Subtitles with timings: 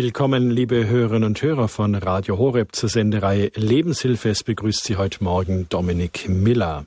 [0.00, 4.28] Willkommen, liebe Hörerinnen und Hörer von Radio Horeb zur Sendereihe Lebenshilfe.
[4.28, 6.86] Es begrüßt Sie heute Morgen Dominik Miller.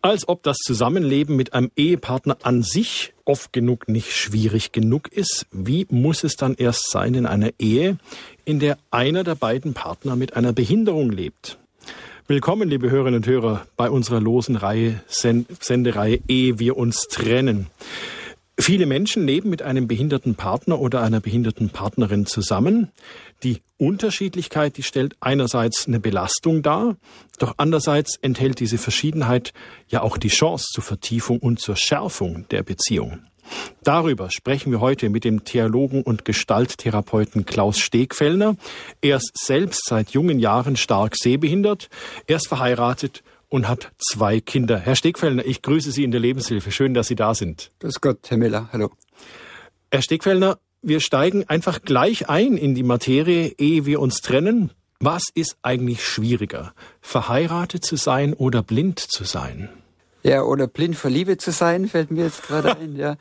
[0.00, 5.46] Als ob das Zusammenleben mit einem Ehepartner an sich oft genug nicht schwierig genug ist,
[5.50, 7.98] wie muss es dann erst sein in einer Ehe,
[8.44, 11.58] in der einer der beiden Partner mit einer Behinderung lebt?
[12.28, 17.66] Willkommen, liebe Hörerinnen und Hörer, bei unserer losen Reihe, Sendereihe Ehe wir uns trennen.
[18.60, 22.90] Viele Menschen leben mit einem behinderten Partner oder einer behinderten Partnerin zusammen.
[23.42, 26.96] Die Unterschiedlichkeit, die stellt einerseits eine Belastung dar,
[27.38, 29.54] doch andererseits enthält diese Verschiedenheit
[29.88, 33.20] ja auch die Chance zur Vertiefung und zur Schärfung der Beziehung.
[33.82, 38.56] Darüber sprechen wir heute mit dem Theologen und Gestalttherapeuten Klaus Stegfellner.
[39.00, 41.88] Er ist selbst seit jungen Jahren stark sehbehindert.
[42.26, 44.78] Er ist verheiratet und hat zwei Kinder.
[44.78, 46.72] Herr Stegfellner, ich grüße Sie in der Lebenshilfe.
[46.72, 47.72] Schön, dass Sie da sind.
[47.80, 48.70] Grüß Gott, Herr Miller.
[48.72, 48.90] Hallo.
[49.90, 54.70] Herr Stegfellner, wir steigen einfach gleich ein in die Materie, ehe wir uns trennen.
[55.00, 59.68] Was ist eigentlich schwieriger, verheiratet zu sein oder blind zu sein?
[60.22, 62.96] Ja, oder blind vor Liebe zu sein, fällt mir jetzt gerade ein.
[62.96, 63.16] Ja,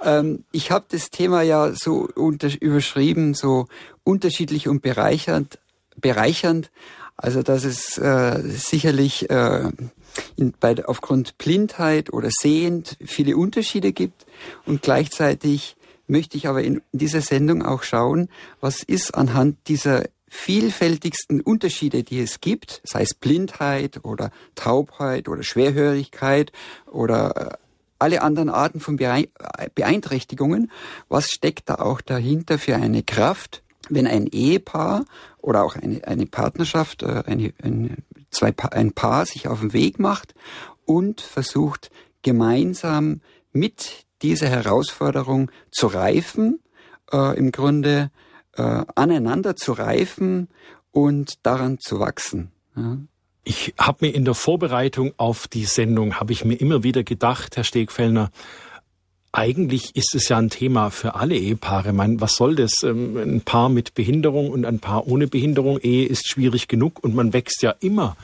[0.00, 3.66] ähm, ich habe das Thema ja so unter, überschrieben, so
[4.02, 5.58] unterschiedlich und bereichernd,
[5.96, 6.70] bereichernd.
[7.16, 9.70] Also dass es äh, sicherlich äh,
[10.36, 14.26] in, bei, aufgrund Blindheit oder Sehend viele Unterschiede gibt.
[14.66, 18.28] Und gleichzeitig möchte ich aber in dieser Sendung auch schauen,
[18.60, 25.44] was ist anhand dieser vielfältigsten Unterschiede, die es gibt, sei es Blindheit oder Taubheit oder
[25.44, 26.50] Schwerhörigkeit
[26.90, 27.56] oder äh,
[28.00, 30.70] alle anderen Arten von Beeinträchtigungen,
[31.08, 35.04] was steckt da auch dahinter für eine Kraft, wenn ein Ehepaar
[35.44, 37.96] oder auch eine, eine Partnerschaft, äh, eine, eine,
[38.30, 40.34] zwei ein Paar sich auf den Weg macht
[40.86, 41.90] und versucht
[42.22, 43.20] gemeinsam
[43.52, 46.60] mit dieser Herausforderung zu reifen,
[47.12, 48.10] äh, im Grunde
[48.56, 50.48] äh, aneinander zu reifen
[50.90, 52.50] und daran zu wachsen.
[52.74, 52.98] Ja.
[53.46, 57.56] Ich habe mir in der Vorbereitung auf die Sendung, habe ich mir immer wieder gedacht,
[57.56, 58.30] Herr Stegfellner,
[59.34, 61.88] eigentlich ist es ja ein Thema für alle Ehepaare.
[61.88, 62.84] Ich meine, was soll das?
[62.84, 65.78] Ähm, ein Paar mit Behinderung und ein Paar ohne Behinderung.
[65.78, 68.16] Ehe ist schwierig genug und man wächst ja immer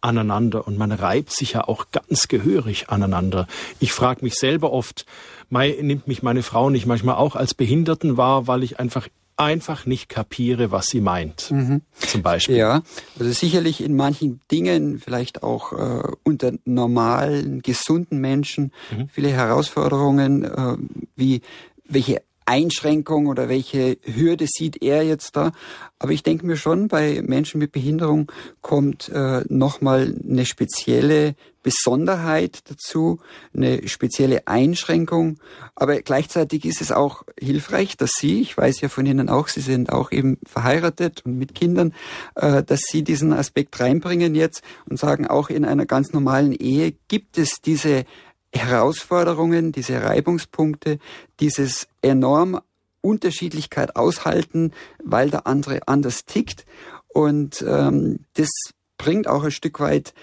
[0.00, 3.46] aneinander und man reibt sich ja auch ganz gehörig aneinander.
[3.78, 5.06] Ich frage mich selber oft,
[5.50, 10.08] nimmt mich meine Frau nicht manchmal auch als Behinderten wahr, weil ich einfach einfach nicht
[10.08, 11.50] kapiere, was sie meint.
[11.50, 11.82] Mhm.
[11.98, 12.56] Zum Beispiel.
[12.56, 12.82] Ja,
[13.18, 19.08] also sicherlich in manchen Dingen, vielleicht auch äh, unter normalen, gesunden Menschen, mhm.
[19.08, 20.76] viele Herausforderungen, äh,
[21.16, 21.42] wie
[21.88, 25.52] welche Einschränkung oder welche Hürde sieht er jetzt da.
[25.98, 28.30] Aber ich denke mir schon, bei Menschen mit Behinderung
[28.62, 31.34] kommt äh, nochmal eine spezielle
[31.66, 33.18] Besonderheit dazu,
[33.52, 35.40] eine spezielle Einschränkung.
[35.74, 39.60] Aber gleichzeitig ist es auch hilfreich, dass Sie, ich weiß ja von Ihnen auch, Sie
[39.60, 41.92] sind auch eben verheiratet und mit Kindern,
[42.36, 46.94] äh, dass Sie diesen Aspekt reinbringen jetzt und sagen, auch in einer ganz normalen Ehe
[47.08, 48.04] gibt es diese
[48.52, 51.00] Herausforderungen, diese Reibungspunkte,
[51.40, 52.60] dieses enorm
[53.00, 54.70] Unterschiedlichkeit aushalten,
[55.02, 56.64] weil der andere anders tickt.
[57.08, 58.50] Und ähm, das
[58.98, 60.14] bringt auch ein Stück weit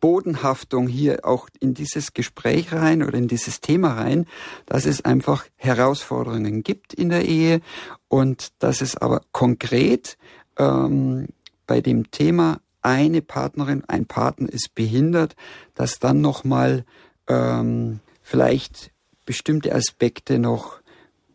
[0.00, 4.26] Bodenhaftung hier auch in dieses Gespräch rein oder in dieses Thema rein,
[4.66, 7.60] dass es einfach Herausforderungen gibt in der Ehe
[8.08, 10.16] und dass es aber konkret
[10.58, 11.28] ähm,
[11.66, 15.34] bei dem Thema eine Partnerin, ein Partner ist behindert,
[15.74, 16.84] dass dann nochmal
[17.26, 18.92] ähm, vielleicht
[19.24, 20.80] bestimmte Aspekte noch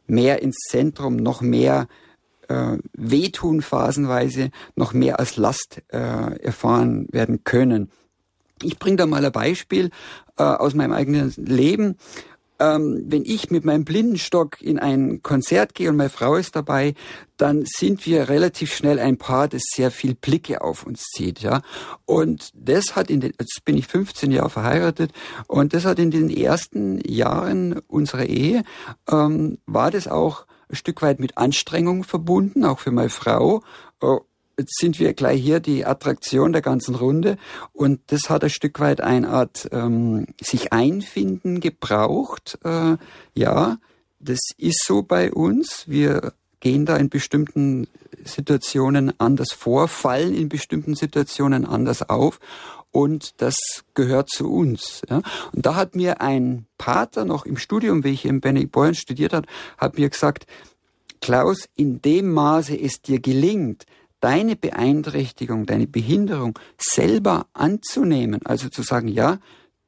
[0.08, 1.88] mehr ins Zentrum, noch mehr
[2.48, 7.92] äh, wehtun phasenweise, noch mehr als Last äh, erfahren werden können.
[8.64, 9.90] Ich bringe da mal ein Beispiel
[10.38, 11.98] äh, aus meinem eigenen Leben
[12.62, 16.94] ähm, wenn ich mit meinem Blindenstock in ein Konzert gehe und meine Frau ist dabei,
[17.36, 21.64] dann sind wir relativ schnell ein Paar, das sehr viel Blicke auf uns zieht, ja.
[22.06, 25.12] Und das hat in den, jetzt bin ich 15 Jahre verheiratet
[25.48, 28.64] und das hat in den ersten Jahren unserer Ehe,
[29.12, 33.64] ähm, war das auch ein Stück weit mit Anstrengung verbunden, auch für meine Frau.
[34.58, 37.38] Sind wir gleich hier die Attraktion der ganzen Runde
[37.74, 42.60] und das hat ein Stück weit eine Art ähm, sich einfinden gebraucht.
[42.64, 42.98] Äh,
[43.34, 43.78] ja,
[44.20, 45.86] das ist so bei uns.
[45.88, 47.88] Wir gehen da in bestimmten
[48.24, 52.40] Situationen anders vor, fallen in bestimmten Situationen anders auf
[52.92, 53.56] und das
[53.94, 55.02] gehört zu uns.
[55.10, 55.22] Ja.
[55.54, 59.46] Und da hat mir ein Pater noch im Studium, wie ich in Benedikt studiert hat,
[59.78, 60.46] hat mir gesagt,
[61.22, 63.86] Klaus, in dem Maße es dir gelingt,
[64.22, 69.40] deine Beeinträchtigung, deine Behinderung selber anzunehmen, also zu sagen, ja,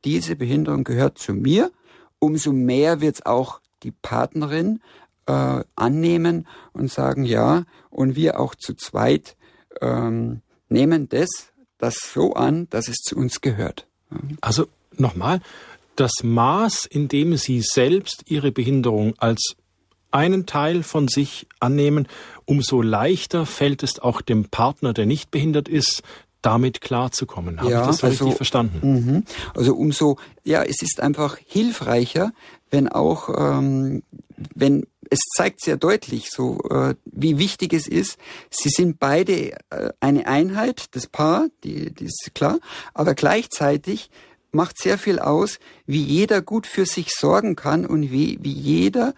[0.04, 1.72] diese Behinderung gehört zu mir,
[2.20, 4.82] umso mehr wird es auch die Partnerin
[5.28, 9.38] äh, annehmen und sagen, ja, und wir auch zu zweit
[9.82, 11.30] ähm, nehmen das,
[11.78, 13.88] das so an, dass es zu uns gehört.
[14.42, 15.42] Also nochmal,
[15.96, 19.56] das Maß, in dem Sie selbst Ihre Behinderung als
[20.14, 22.08] einen Teil von sich annehmen,
[22.46, 26.04] umso leichter fällt es auch dem Partner, der nicht behindert ist,
[26.42, 27.60] damit klarzukommen.
[27.60, 29.16] Habe ja, ich das so also, richtig verstanden?
[29.16, 29.22] Mh.
[29.56, 32.32] Also umso, ja, es ist einfach hilfreicher,
[32.70, 34.04] wenn auch, ähm,
[34.54, 38.18] wenn es zeigt sehr deutlich, so äh, wie wichtig es ist.
[38.50, 42.60] Sie sind beide äh, eine Einheit, das Paar, die, die ist klar,
[42.94, 44.10] aber gleichzeitig
[44.52, 49.14] macht sehr viel aus, wie jeder gut für sich sorgen kann und wie, wie jeder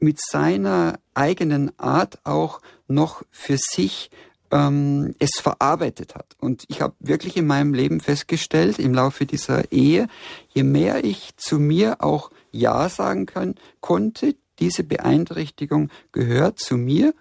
[0.00, 4.10] mit seiner eigenen Art auch noch für sich
[4.50, 6.36] ähm, es verarbeitet hat.
[6.40, 10.08] Und ich habe wirklich in meinem Leben festgestellt, im Laufe dieser Ehe,
[10.48, 17.14] je mehr ich zu mir auch Ja sagen kann, konnte, diese Beeinträchtigung gehört zu mir,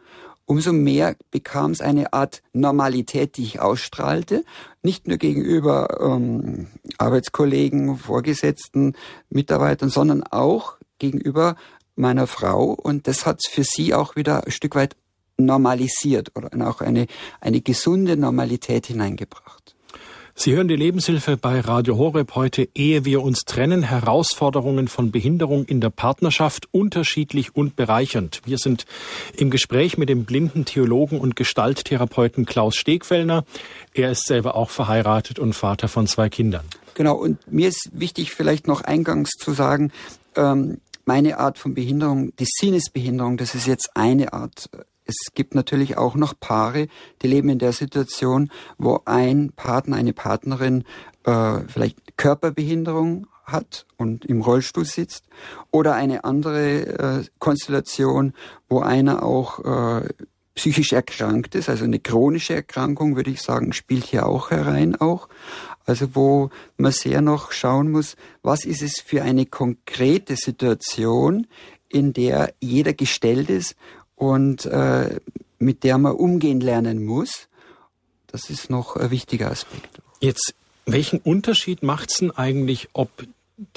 [0.45, 4.43] umso mehr bekam es eine Art Normalität, die ich ausstrahlte,
[4.81, 8.95] nicht nur gegenüber ähm, Arbeitskollegen, Vorgesetzten,
[9.29, 11.55] Mitarbeitern, sondern auch gegenüber
[11.97, 12.65] meiner Frau.
[12.71, 14.95] Und das hat für sie auch wieder ein Stück weit
[15.37, 17.07] normalisiert oder auch eine,
[17.41, 19.75] eine gesunde Normalität hineingebracht.
[20.39, 25.65] Sie hören die Lebenshilfe bei Radio Horeb heute, ehe wir uns trennen, Herausforderungen von Behinderung
[25.65, 28.41] in der Partnerschaft, unterschiedlich und bereichernd.
[28.45, 28.85] Wir sind
[29.35, 33.45] im Gespräch mit dem blinden Theologen und Gestalttherapeuten Klaus Stegfellner.
[33.95, 36.65] Er ist selber auch verheiratet und Vater von zwei Kindern.
[36.93, 39.91] Genau, und mir ist wichtig, vielleicht noch eingangs zu sagen,
[40.35, 44.69] ähm, meine Art von Behinderung, die Sinnesbehinderung, das ist jetzt eine Art
[45.07, 46.87] es gibt natürlich auch noch Paare,
[47.21, 50.83] die leben in der Situation, wo ein Partner, eine Partnerin
[51.23, 55.23] äh, vielleicht Körperbehinderung hat und im Rollstuhl sitzt
[55.71, 58.33] oder eine andere äh, Konstellation,
[58.67, 60.09] wo einer auch äh,
[60.55, 65.29] psychisch erkrankt ist, also eine chronische Erkrankung, würde ich sagen, spielt hier auch herein auch.
[65.87, 71.47] Also wo man sehr noch schauen muss, was ist es für eine konkrete Situation,
[71.89, 73.75] in der jeder gestellt ist
[74.15, 75.19] und äh,
[75.59, 77.47] mit der man umgehen lernen muss.
[78.27, 80.01] Das ist noch ein wichtiger Aspekt.
[80.19, 80.53] Jetzt,
[80.85, 83.09] welchen Unterschied macht es denn eigentlich, ob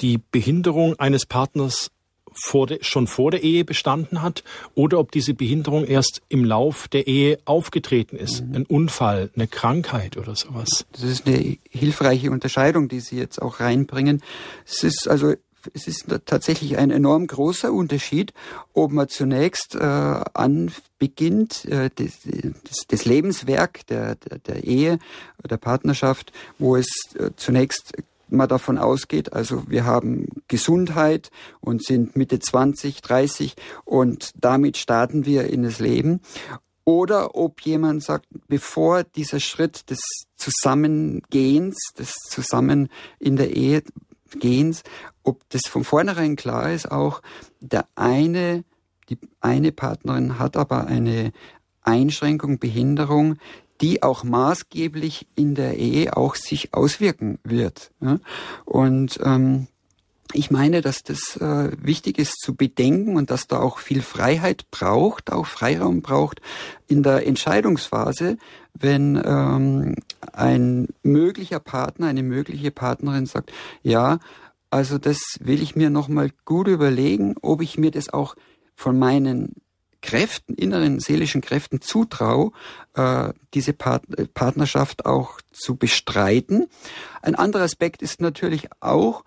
[0.01, 1.91] die Behinderung eines Partners
[2.33, 4.43] vor de, schon vor der Ehe bestanden hat
[4.75, 8.45] oder ob diese Behinderung erst im Lauf der Ehe aufgetreten ist.
[8.45, 8.55] Mhm.
[8.55, 10.85] Ein Unfall, eine Krankheit oder sowas.
[10.91, 14.21] Das ist eine hilfreiche Unterscheidung, die Sie jetzt auch reinbringen.
[14.65, 15.33] Es ist also
[15.73, 18.33] es ist tatsächlich ein enorm großer Unterschied,
[18.73, 22.19] ob man zunächst äh, anbeginnt, äh, das,
[22.63, 24.99] das, das Lebenswerk der, der, der Ehe,
[25.47, 26.87] der Partnerschaft, wo es
[27.17, 27.93] äh, zunächst
[28.31, 33.55] mal davon ausgeht, also wir haben Gesundheit und sind Mitte 20, 30
[33.85, 36.21] und damit starten wir in das Leben.
[36.83, 39.99] Oder ob jemand sagt, bevor dieser Schritt des
[40.35, 42.89] Zusammengehens, des Zusammen
[43.19, 43.83] in der Ehe
[44.39, 44.83] Gehens,
[45.23, 47.21] ob das von vornherein klar ist, auch
[47.59, 48.63] der eine,
[49.09, 51.31] die eine Partnerin hat aber eine
[51.81, 53.37] Einschränkung, Behinderung,
[53.81, 57.91] die auch maßgeblich in der Ehe auch sich auswirken wird.
[58.65, 59.67] Und ähm,
[60.33, 64.69] ich meine, dass das äh, wichtig ist zu bedenken und dass da auch viel Freiheit
[64.71, 66.41] braucht, auch Freiraum braucht
[66.87, 68.37] in der Entscheidungsphase,
[68.73, 69.95] wenn ähm,
[70.31, 73.51] ein möglicher Partner, eine mögliche Partnerin sagt,
[73.83, 74.19] ja,
[74.69, 78.35] also das will ich mir nochmal gut überlegen, ob ich mir das auch
[78.75, 79.55] von meinen
[80.01, 82.51] Kräften, inneren seelischen Kräften zutraue,
[82.95, 84.03] äh, diese Part
[84.33, 86.67] Partnerschaft auch zu bestreiten.
[87.21, 89.23] Ein anderer Aspekt ist natürlich auch,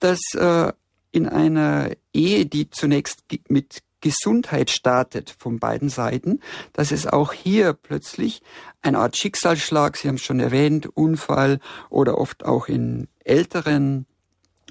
[0.00, 0.72] dass äh,
[1.12, 6.40] in einer Ehe, die zunächst mit Gesundheit startet von beiden Seiten,
[6.72, 8.42] dass es auch hier plötzlich
[8.82, 14.06] eine Art Schicksalsschlag, Sie haben es schon erwähnt, Unfall oder oft auch in älteren,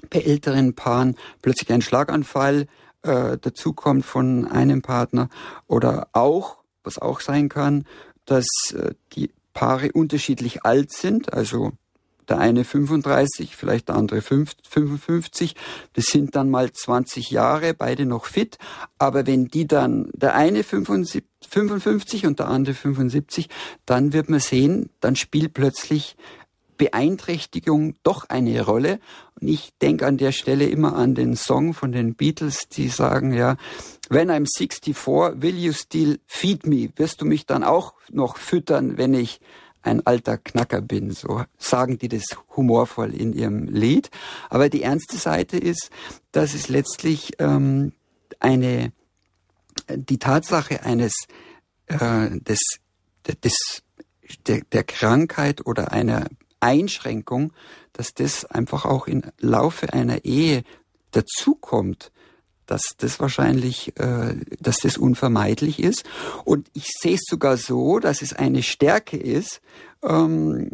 [0.08, 2.66] bei älteren Paaren plötzlich ein Schlaganfall
[3.06, 5.28] äh, dazukommt von einem Partner
[5.66, 7.84] oder auch, was auch sein kann,
[8.24, 11.72] dass äh, die Paare unterschiedlich alt sind, also
[12.28, 15.54] der eine 35, vielleicht der andere 55.
[15.92, 18.58] Das sind dann mal 20 Jahre, beide noch fit.
[18.98, 21.22] Aber wenn die dann, der eine 55
[22.26, 23.48] und der andere 75,
[23.84, 26.16] dann wird man sehen, dann spielt plötzlich
[26.76, 29.00] Beeinträchtigung doch eine Rolle.
[29.40, 33.32] Und ich denke an der Stelle immer an den Song von den Beatles, die sagen,
[33.32, 33.56] ja,
[34.08, 34.94] When I'm 64,
[35.42, 36.90] will you still feed me?
[36.96, 39.40] Wirst du mich dann auch noch füttern, wenn ich
[39.86, 41.12] ein alter Knacker bin.
[41.12, 42.24] So sagen die das
[42.56, 44.10] humorvoll in ihrem Lied.
[44.50, 45.90] Aber die ernste Seite ist,
[46.32, 47.92] dass es letztlich ähm,
[48.40, 48.92] eine
[49.88, 51.12] die Tatsache eines
[51.86, 52.60] äh, des,
[53.44, 53.82] des
[54.46, 56.26] der, der Krankheit oder einer
[56.66, 57.52] Einschränkung,
[57.92, 60.64] dass das einfach auch im Laufe einer Ehe
[61.12, 62.10] dazukommt,
[62.66, 66.04] dass das wahrscheinlich, äh, dass das unvermeidlich ist.
[66.44, 69.60] Und ich sehe es sogar so, dass es eine Stärke ist,
[70.02, 70.70] ähm,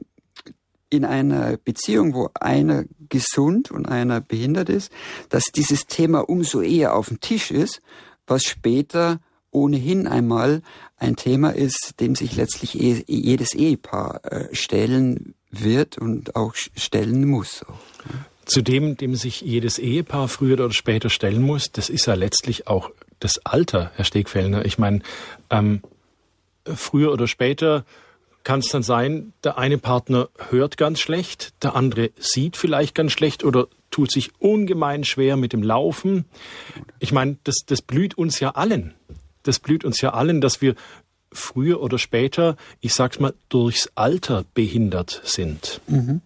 [0.89, 4.91] in einer Beziehung, wo einer gesund und einer behindert ist,
[5.31, 7.81] dass dieses Thema umso eher auf dem Tisch ist,
[8.27, 9.21] was später
[9.51, 10.63] ohnehin einmal
[10.97, 17.29] ein Thema ist, dem sich letztlich eh, jedes Ehepaar äh, stellen wird und auch stellen
[17.29, 17.65] muss.
[18.45, 22.67] Zu dem, dem sich jedes Ehepaar früher oder später stellen muss, das ist ja letztlich
[22.67, 22.91] auch
[23.21, 24.65] das Alter, Herr Stegfellner.
[24.65, 25.01] Ich meine,
[25.51, 25.83] ähm,
[26.65, 27.85] früher oder später
[28.43, 33.13] kann es dann sein, der eine Partner hört ganz schlecht, der andere sieht vielleicht ganz
[33.13, 36.25] schlecht oder tut sich ungemein schwer mit dem Laufen.
[36.99, 38.95] Ich meine, das, das blüht uns ja allen
[39.43, 40.75] das blüht uns ja allen, dass wir
[41.33, 45.81] früher oder später, ich sag's mal, durchs Alter behindert sind.
[45.87, 46.21] Mhm.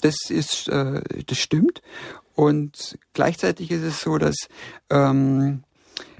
[0.00, 1.82] Das ist, äh, das stimmt.
[2.34, 4.36] Und gleichzeitig ist es so, dass
[4.88, 5.62] ähm,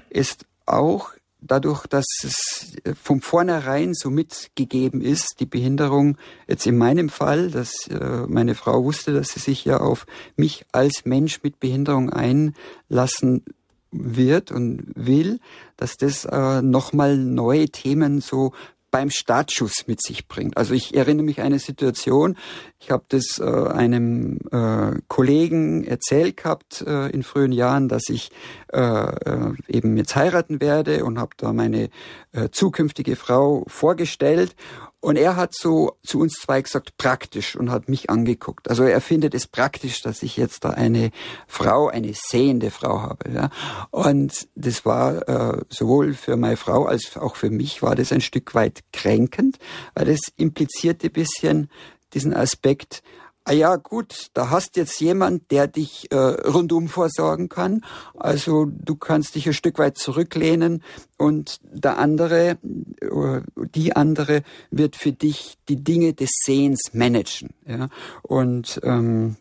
[0.09, 1.11] es auch
[1.41, 7.87] dadurch, dass es von vornherein so mitgegeben ist, die Behinderung, jetzt in meinem Fall, dass
[7.87, 13.43] äh, meine Frau wusste, dass sie sich ja auf mich als Mensch mit Behinderung einlassen
[13.91, 15.39] wird und will,
[15.77, 18.53] dass das äh, nochmal neue Themen so
[18.91, 20.57] beim Startschuss mit sich bringt.
[20.57, 22.37] Also ich erinnere mich an eine Situation,
[22.79, 28.31] ich habe das äh, einem äh, Kollegen erzählt gehabt äh, in frühen Jahren, dass ich
[28.73, 31.89] äh, äh, eben jetzt heiraten werde und habe da meine
[32.33, 34.55] äh, zukünftige Frau vorgestellt
[35.01, 38.69] und er hat so zu uns zwei gesagt, praktisch und hat mich angeguckt.
[38.69, 41.09] Also er findet es praktisch, dass ich jetzt da eine
[41.47, 43.31] Frau, eine sehende Frau habe.
[43.31, 43.49] Ja.
[43.89, 48.21] Und das war äh, sowohl für meine Frau als auch für mich war das ein
[48.21, 49.57] Stück weit kränkend,
[49.95, 51.69] weil das implizierte bisschen
[52.13, 53.01] diesen Aspekt,
[53.43, 57.83] ah ja, gut, da hast jetzt jemand, der dich äh, rundum vorsorgen kann.
[58.15, 60.83] Also du kannst dich ein Stück weit zurücklehnen
[61.17, 62.57] und der andere,
[63.01, 63.41] äh,
[63.75, 67.49] die andere wird für dich die Dinge des Sehens managen.
[67.65, 67.89] Ja?
[68.21, 69.37] Und ähm,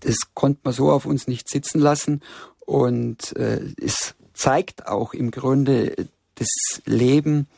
[0.00, 2.22] das konnte man so auf uns nicht sitzen lassen.
[2.60, 7.48] Und äh, es zeigt auch im Grunde das Leben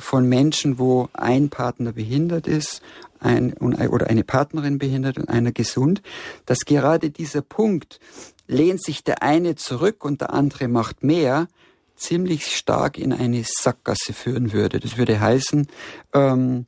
[0.00, 2.82] von Menschen, wo ein Partner behindert ist,
[3.20, 6.02] ein, oder eine Partnerin behindert und einer gesund,
[6.46, 7.98] dass gerade dieser Punkt,
[8.46, 11.48] lehnt sich der eine zurück und der andere macht mehr,
[11.96, 14.80] ziemlich stark in eine Sackgasse führen würde.
[14.80, 15.68] Das würde heißen,
[16.12, 16.66] ähm,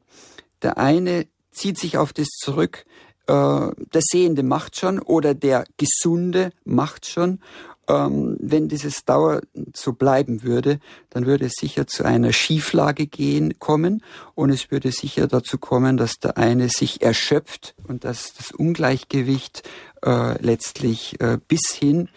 [0.62, 2.86] der eine zieht sich auf das zurück,
[3.26, 7.40] äh, der Sehende macht schon oder der Gesunde macht schon
[7.88, 9.40] ähm, wenn dieses Dauer
[9.74, 14.02] so bleiben würde, dann würde es sicher zu einer Schieflage gehen kommen.
[14.34, 19.68] Und es würde sicher dazu kommen, dass der eine sich erschöpft und dass das Ungleichgewicht
[20.04, 22.08] äh, letztlich äh, bis hin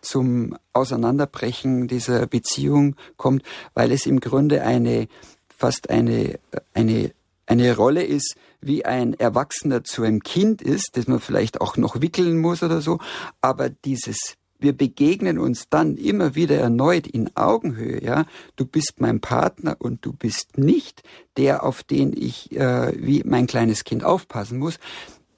[0.00, 3.42] zum Auseinanderbrechen dieser Beziehung kommt,
[3.74, 5.08] weil es im Grunde eine
[5.48, 6.38] fast eine
[6.72, 7.12] eine
[7.44, 12.00] eine Rolle ist, wie ein Erwachsener zu einem Kind ist, das man vielleicht auch noch
[12.00, 13.00] wickeln muss oder so,
[13.40, 18.26] aber dieses wir begegnen uns dann immer wieder erneut in Augenhöhe, ja.
[18.56, 21.02] Du bist mein Partner und du bist nicht
[21.36, 24.78] der, auf den ich äh, wie mein kleines Kind aufpassen muss.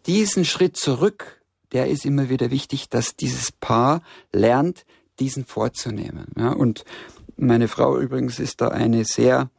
[0.06, 4.02] Diesen Schritt zurück, der ist immer wieder wichtig, dass dieses Paar
[4.32, 4.84] lernt,
[5.20, 6.26] diesen vorzunehmen.
[6.36, 6.52] Ja.
[6.52, 6.84] Und
[7.36, 9.50] meine Frau übrigens ist da eine sehr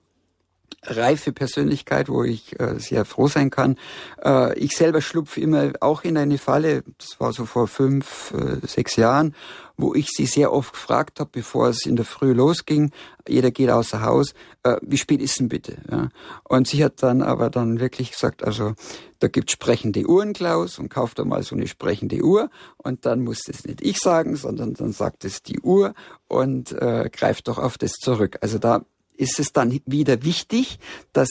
[0.86, 3.78] reife Persönlichkeit, wo ich äh, sehr froh sein kann.
[4.24, 8.66] Äh, ich selber schlupfe immer auch in eine Falle, das war so vor fünf, äh,
[8.66, 9.36] sechs Jahren,
[9.78, 12.92] wo ich sie sehr oft gefragt habe, bevor es in der Früh losging,
[13.28, 15.78] jeder geht außer Haus, äh, wie spät ist denn bitte?
[15.90, 16.10] Ja?
[16.44, 18.74] Und sie hat dann aber dann wirklich gesagt, also
[19.20, 23.24] da gibt sprechende Uhren, Klaus, und kauft da mal so eine sprechende Uhr und dann
[23.24, 25.94] muss es nicht ich sagen, sondern dann sagt es die Uhr
[26.28, 28.38] und äh, greift doch auf das zurück.
[28.42, 30.80] Also da ist es dann wieder wichtig,
[31.12, 31.30] dass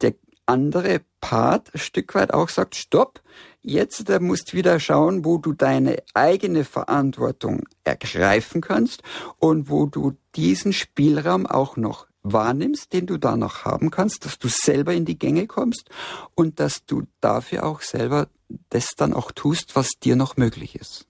[0.00, 0.14] der
[0.46, 3.20] andere Part ein Stück weit auch sagt, stopp,
[3.62, 9.02] jetzt da musst wieder schauen, wo du deine eigene Verantwortung ergreifen kannst
[9.38, 14.38] und wo du diesen Spielraum auch noch wahrnimmst, den du da noch haben kannst, dass
[14.38, 15.90] du selber in die Gänge kommst
[16.34, 18.28] und dass du dafür auch selber
[18.70, 21.06] das dann auch tust, was dir noch möglich ist.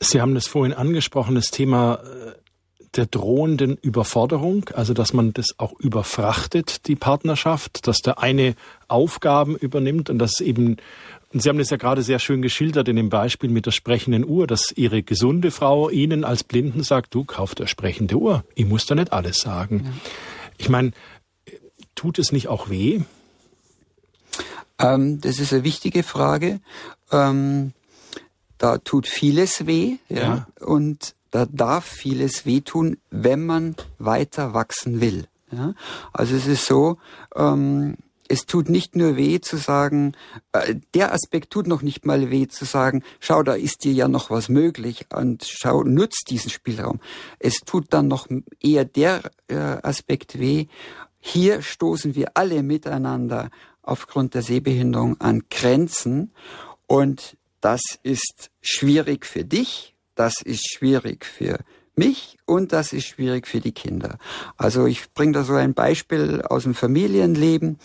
[0.00, 2.34] Sie haben das vorhin angesprochen, das Thema äh,
[2.98, 8.54] der drohenden Überforderung, also dass man das auch überfrachtet, die Partnerschaft, dass der eine
[8.88, 10.76] Aufgaben übernimmt und dass eben
[11.32, 14.26] Und Sie haben das ja gerade sehr schön geschildert in dem Beispiel mit der sprechenden
[14.26, 18.44] Uhr, dass Ihre gesunde Frau Ihnen als Blinden sagt, du kauf der sprechende Uhr.
[18.54, 19.82] Ich muss da nicht alles sagen.
[19.84, 19.90] Ja.
[20.58, 20.92] Ich meine,
[21.94, 23.00] tut es nicht auch weh?
[24.78, 26.60] Ähm, das ist eine wichtige Frage.
[27.12, 27.72] Ähm,
[28.58, 30.20] da tut vieles weh, ja.
[30.20, 30.48] ja.
[30.64, 35.26] Und da darf vieles wehtun, wenn man weiter wachsen will.
[35.50, 35.74] Ja?
[36.12, 36.98] Also es ist so,
[37.34, 37.96] ähm,
[38.28, 40.12] es tut nicht nur weh zu sagen,
[40.52, 44.06] äh, der Aspekt tut noch nicht mal weh zu sagen, schau, da ist dir ja
[44.06, 47.00] noch was möglich und schau, nutzt diesen Spielraum.
[47.38, 48.28] Es tut dann noch
[48.60, 50.66] eher der äh, Aspekt weh.
[51.18, 53.50] Hier stoßen wir alle miteinander
[53.82, 56.32] aufgrund der Sehbehinderung an Grenzen
[56.86, 61.58] und das ist schwierig für dich, das ist schwierig für
[61.94, 64.18] mich und das ist schwierig für die Kinder.
[64.56, 67.78] Also ich bringe da so ein Beispiel aus dem Familienleben.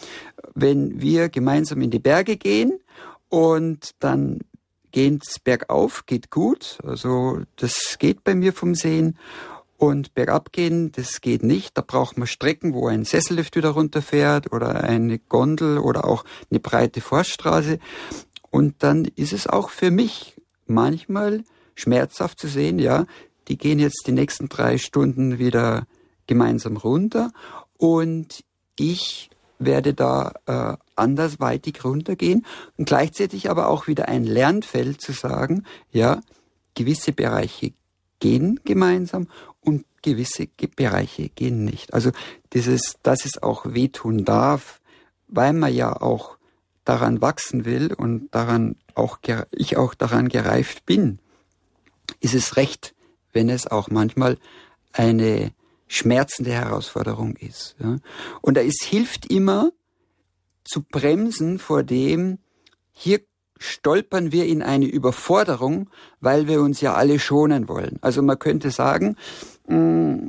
[0.53, 2.79] Wenn wir gemeinsam in die Berge gehen
[3.29, 4.39] und dann
[4.91, 6.77] geht's bergauf, geht gut.
[6.83, 9.17] Also das geht bei mir vom Sehen.
[9.77, 11.77] Und bergab gehen, das geht nicht.
[11.77, 16.61] Da braucht man Strecken, wo ein Sessellift wieder runterfährt oder eine Gondel oder auch eine
[16.61, 17.79] breite Forststraße.
[18.49, 21.43] Und dann ist es auch für mich manchmal
[21.75, 23.05] schmerzhaft zu sehen, ja,
[23.47, 25.87] die gehen jetzt die nächsten drei Stunden wieder
[26.27, 27.31] gemeinsam runter
[27.77, 28.43] und
[28.77, 32.45] ich werde da äh, andersweitig runtergehen
[32.77, 36.21] und gleichzeitig aber auch wieder ein Lernfeld zu sagen, ja,
[36.75, 37.73] gewisse Bereiche
[38.19, 39.27] gehen gemeinsam
[39.61, 41.93] und gewisse Bereiche gehen nicht.
[41.93, 42.11] Also
[42.53, 44.81] dieses, dass es auch wehtun darf,
[45.27, 46.37] weil man ja auch
[46.85, 49.19] daran wachsen will und daran auch
[49.51, 51.19] ich auch daran gereift bin,
[52.19, 52.93] ist es recht
[53.33, 54.37] wenn es auch manchmal
[54.93, 55.51] eine
[55.87, 57.75] schmerzende Herausforderung ist.
[57.79, 57.97] Ja.
[58.41, 59.71] Und es hilft immer
[60.63, 62.37] zu bremsen vor dem,
[62.93, 63.19] hier
[63.57, 65.89] stolpern wir in eine Überforderung,
[66.21, 67.97] weil wir uns ja alle schonen wollen.
[68.01, 69.17] Also man könnte sagen,
[69.67, 70.27] mm,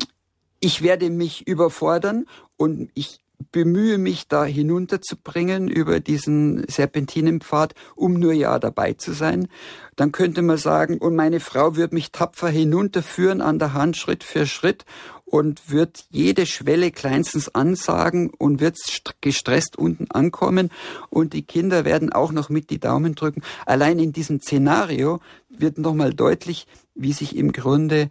[0.61, 2.27] ich werde mich überfordern
[2.57, 3.21] und ich
[3.53, 9.49] bemühe mich da hinunterzubringen über diesen Serpentinenpfad, um nur ja dabei zu sein.
[9.97, 14.25] Dann könnte man sagen, und meine Frau wird mich tapfer hinunterführen an der Hand Schritt
[14.25, 14.85] für Schritt
[15.25, 18.79] und wird jede Schwelle kleinstens ansagen und wird
[19.21, 20.71] gestresst unten ankommen
[21.11, 23.43] und die Kinder werden auch noch mit die Daumen drücken.
[23.67, 28.11] Allein in diesem Szenario wird nochmal deutlich, wie sich im Grunde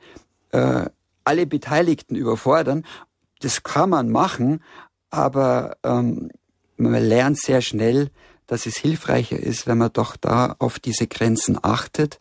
[0.51, 0.85] äh,
[1.23, 2.85] alle Beteiligten überfordern.
[3.39, 4.61] Das kann man machen,
[5.13, 6.31] aber ähm,
[6.77, 8.09] man lernt sehr schnell,
[8.47, 12.19] dass es hilfreicher ist, wenn man doch da auf diese Grenzen achtet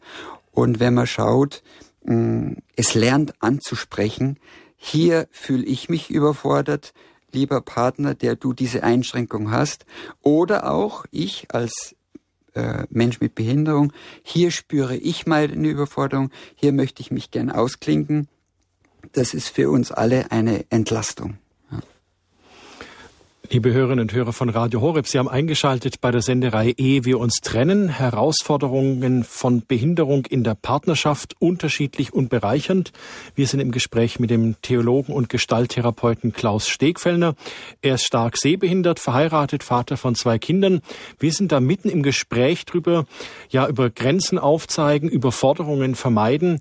[0.52, 1.62] und wenn man schaut,
[2.04, 4.38] mh, mm, es lernt anzusprechen.
[4.76, 6.92] Hier fühle ich mich überfordert,
[7.32, 9.86] lieber Partner, der du diese Einschränkung hast.
[10.20, 11.96] Oder auch ich als
[12.52, 18.28] äh, Mensch mit Behinderung, hier spüre ich meine Überforderung, hier möchte ich mich gern ausklinken.
[19.12, 21.38] Das ist für uns alle eine Entlastung.
[23.50, 27.18] Liebe Hörerinnen und Hörer von Radio Horeb, Sie haben eingeschaltet bei der Senderei Ehe wir
[27.18, 27.88] uns trennen.
[27.88, 32.92] Herausforderungen von Behinderung in der Partnerschaft, unterschiedlich und bereichernd.
[33.34, 37.34] Wir sind im Gespräch mit dem Theologen und Gestalttherapeuten Klaus Stegfellner.
[37.82, 40.80] Er ist stark sehbehindert, verheiratet, Vater von zwei Kindern.
[41.18, 43.06] Wir sind da mitten im Gespräch drüber,
[43.50, 46.58] ja, über Grenzen aufzeigen, Überforderungen vermeiden.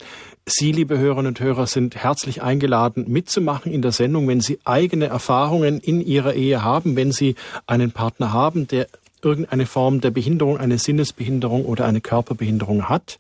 [0.53, 5.05] Sie, liebe Hörerinnen und Hörer, sind herzlich eingeladen, mitzumachen in der Sendung, wenn Sie eigene
[5.05, 7.35] Erfahrungen in Ihrer Ehe haben, wenn Sie
[7.67, 8.87] einen Partner haben, der
[9.21, 13.19] irgendeine Form der Behinderung, eine Sinnesbehinderung oder eine Körperbehinderung hat.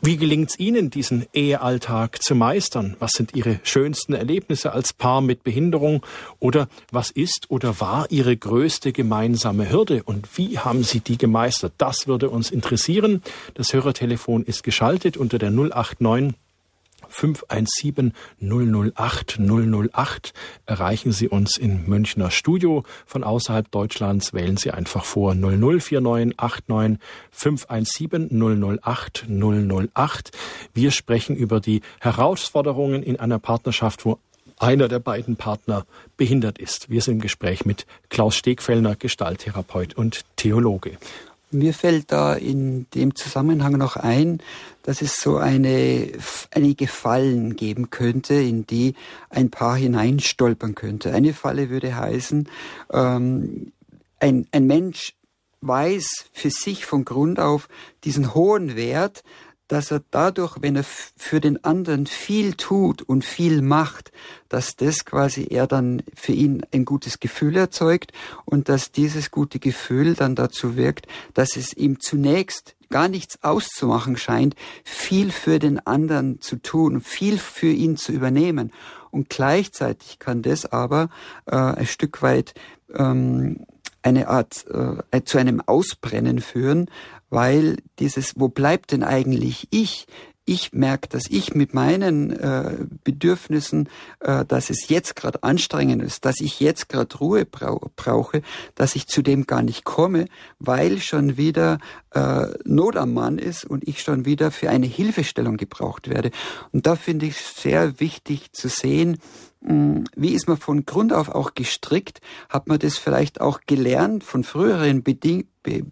[0.00, 2.94] Wie gelingt es Ihnen, diesen Ehealltag zu meistern?
[2.98, 6.04] Was sind Ihre schönsten Erlebnisse als Paar mit Behinderung?
[6.40, 10.02] Oder was ist oder war Ihre größte gemeinsame Hürde?
[10.02, 11.72] Und wie haben Sie die gemeistert?
[11.78, 13.22] Das würde uns interessieren.
[13.54, 16.34] Das Hörertelefon ist geschaltet unter der 089
[17.14, 20.32] 517 008 008
[20.66, 22.82] erreichen Sie uns im Münchner Studio.
[23.06, 26.98] Von außerhalb Deutschlands wählen Sie einfach vor 0049 89
[27.30, 30.30] 517 008 008.
[30.74, 34.18] Wir sprechen über die Herausforderungen in einer Partnerschaft, wo
[34.58, 36.90] einer der beiden Partner behindert ist.
[36.90, 40.98] Wir sind im Gespräch mit Klaus Stegfellner, Gestalttherapeut und Theologe.
[41.54, 44.42] Mir fällt da in dem Zusammenhang noch ein,
[44.82, 46.08] dass es so eine,
[46.50, 48.94] einige Fallen geben könnte, in die
[49.30, 51.12] ein Paar hineinstolpern könnte.
[51.12, 52.48] Eine Falle würde heißen,
[52.92, 53.72] ähm,
[54.20, 55.14] ein, ein Mensch
[55.60, 57.68] weiß für sich von Grund auf
[58.04, 59.22] diesen hohen Wert,
[59.68, 64.12] dass er dadurch, wenn er für den anderen viel tut und viel macht,
[64.48, 68.12] dass das quasi er dann für ihn ein gutes Gefühl erzeugt
[68.44, 74.16] und dass dieses gute Gefühl dann dazu wirkt, dass es ihm zunächst gar nichts auszumachen
[74.16, 78.72] scheint, viel für den anderen zu tun, viel für ihn zu übernehmen.
[79.10, 81.08] Und gleichzeitig kann das aber
[81.46, 82.54] äh, ein Stück weit
[82.94, 83.66] ähm,
[84.04, 84.64] eine Art
[85.10, 86.90] äh, zu einem Ausbrennen führen,
[87.30, 90.06] weil dieses, wo bleibt denn eigentlich ich?
[90.46, 93.88] ich merke, dass ich mit meinen äh, Bedürfnissen,
[94.20, 98.42] äh, dass es jetzt gerade anstrengend ist, dass ich jetzt gerade Ruhe brau brauche,
[98.74, 100.26] dass ich zu dem gar nicht komme,
[100.58, 101.78] weil schon wieder
[102.10, 106.30] äh, Not am Mann ist und ich schon wieder für eine Hilfestellung gebraucht werde.
[106.72, 109.18] Und da finde ich sehr wichtig zu sehen,
[109.64, 112.20] wie ist man von Grund auf auch gestrickt?
[112.50, 115.84] Hat man das vielleicht auch gelernt von früheren Beding Be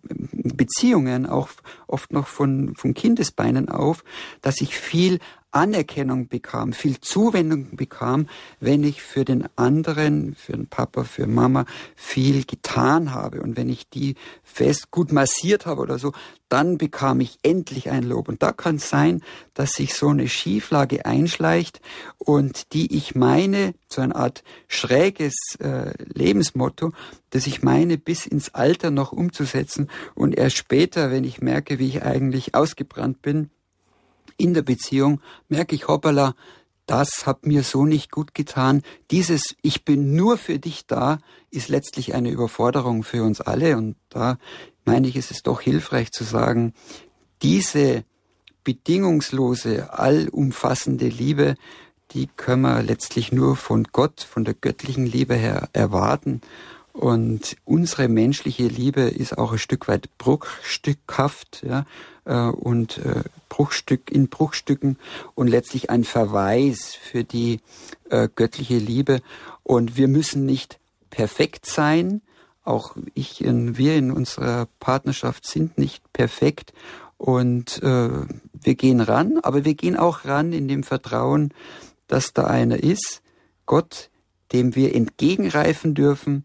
[0.54, 1.48] Beziehungen, auch
[1.86, 4.04] oft noch von, von Kindesbeinen auf,
[4.42, 5.18] dass ich viel
[5.52, 8.26] Anerkennung bekam, viel Zuwendung bekam,
[8.58, 13.42] wenn ich für den anderen, für den Papa, für Mama viel getan habe.
[13.42, 16.12] Und wenn ich die fest gut massiert habe oder so,
[16.48, 18.28] dann bekam ich endlich ein Lob.
[18.28, 19.22] Und da kann es sein,
[19.54, 21.80] dass sich so eine Schieflage einschleicht
[22.18, 26.92] und die ich meine, so eine Art schräges äh, Lebensmotto,
[27.30, 31.88] das ich meine, bis ins Alter noch umzusetzen und erst später, wenn ich merke, wie
[31.88, 33.50] ich eigentlich ausgebrannt bin,
[34.42, 36.34] in der Beziehung merke ich, hoppala,
[36.86, 38.82] das hat mir so nicht gut getan.
[39.12, 43.76] Dieses Ich bin nur für dich da ist letztlich eine Überforderung für uns alle.
[43.76, 44.38] Und da
[44.84, 46.74] meine ich, ist es doch hilfreich zu sagen,
[47.40, 48.04] diese
[48.64, 51.54] bedingungslose, allumfassende Liebe,
[52.10, 56.40] die können wir letztlich nur von Gott, von der göttlichen Liebe her erwarten.
[56.92, 61.86] Und unsere menschliche Liebe ist auch ein Stück weit bruchstückhaft ja,
[62.30, 64.98] und äh, Bruchstück in Bruchstücken
[65.34, 67.60] und letztlich ein Verweis für die
[68.10, 69.20] äh, göttliche Liebe.
[69.62, 70.78] Und wir müssen nicht
[71.10, 72.22] perfekt sein.
[72.64, 76.72] Auch ich, in, wir in unserer Partnerschaft sind nicht perfekt.
[77.18, 78.10] Und äh,
[78.52, 81.52] wir gehen ran, aber wir gehen auch ran in dem Vertrauen,
[82.08, 83.22] dass da einer ist,
[83.66, 84.10] Gott,
[84.52, 86.44] dem wir entgegenreifen dürfen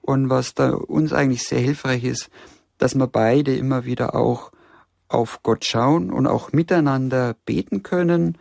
[0.00, 2.30] und was da uns eigentlich sehr hilfreich ist,
[2.78, 4.51] dass wir beide immer wieder auch
[5.12, 8.38] auf Gott schauen und auch miteinander beten können,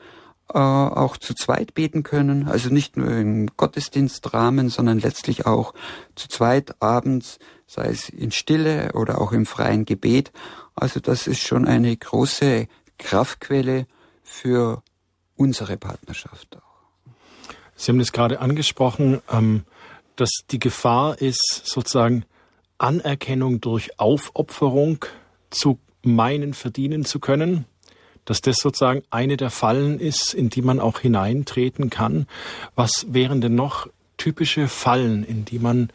[0.50, 5.74] äh, auch zu zweit beten können, also nicht nur im Gottesdienstrahmen, sondern letztlich auch
[6.16, 10.32] zu zweit abends, sei es in Stille oder auch im freien Gebet.
[10.76, 13.88] Also das ist schon eine große Kraftquelle
[14.24, 14.84] für
[15.36, 17.12] unsere Partnerschaft auch.
[17.76, 19.22] Sie haben das gerade angesprochen.
[19.32, 19.64] Ähm
[20.22, 22.26] dass die Gefahr ist, sozusagen
[22.78, 25.04] Anerkennung durch Aufopferung
[25.50, 27.66] zu meinen verdienen zu können,
[28.26, 32.28] dass das sozusagen eine der Fallen ist, in die man auch hineintreten kann.
[32.76, 33.88] Was wären denn noch
[34.18, 35.90] typische Fallen, in die man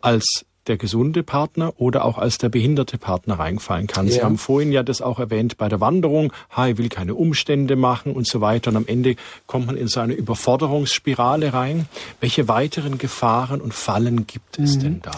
[0.00, 4.06] als der gesunde Partner oder auch als der behinderte Partner reingefallen kann.
[4.06, 4.12] Ja.
[4.12, 7.76] Sie haben vorhin ja das auch erwähnt bei der Wanderung, ha, ich will keine Umstände
[7.76, 8.70] machen und so weiter.
[8.70, 11.86] Und am Ende kommt man in so eine Überforderungsspirale rein.
[12.20, 14.80] Welche weiteren Gefahren und Fallen gibt es mhm.
[14.80, 15.10] denn da?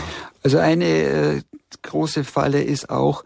[0.42, 1.42] Also eine äh,
[1.82, 3.24] große Falle ist auch,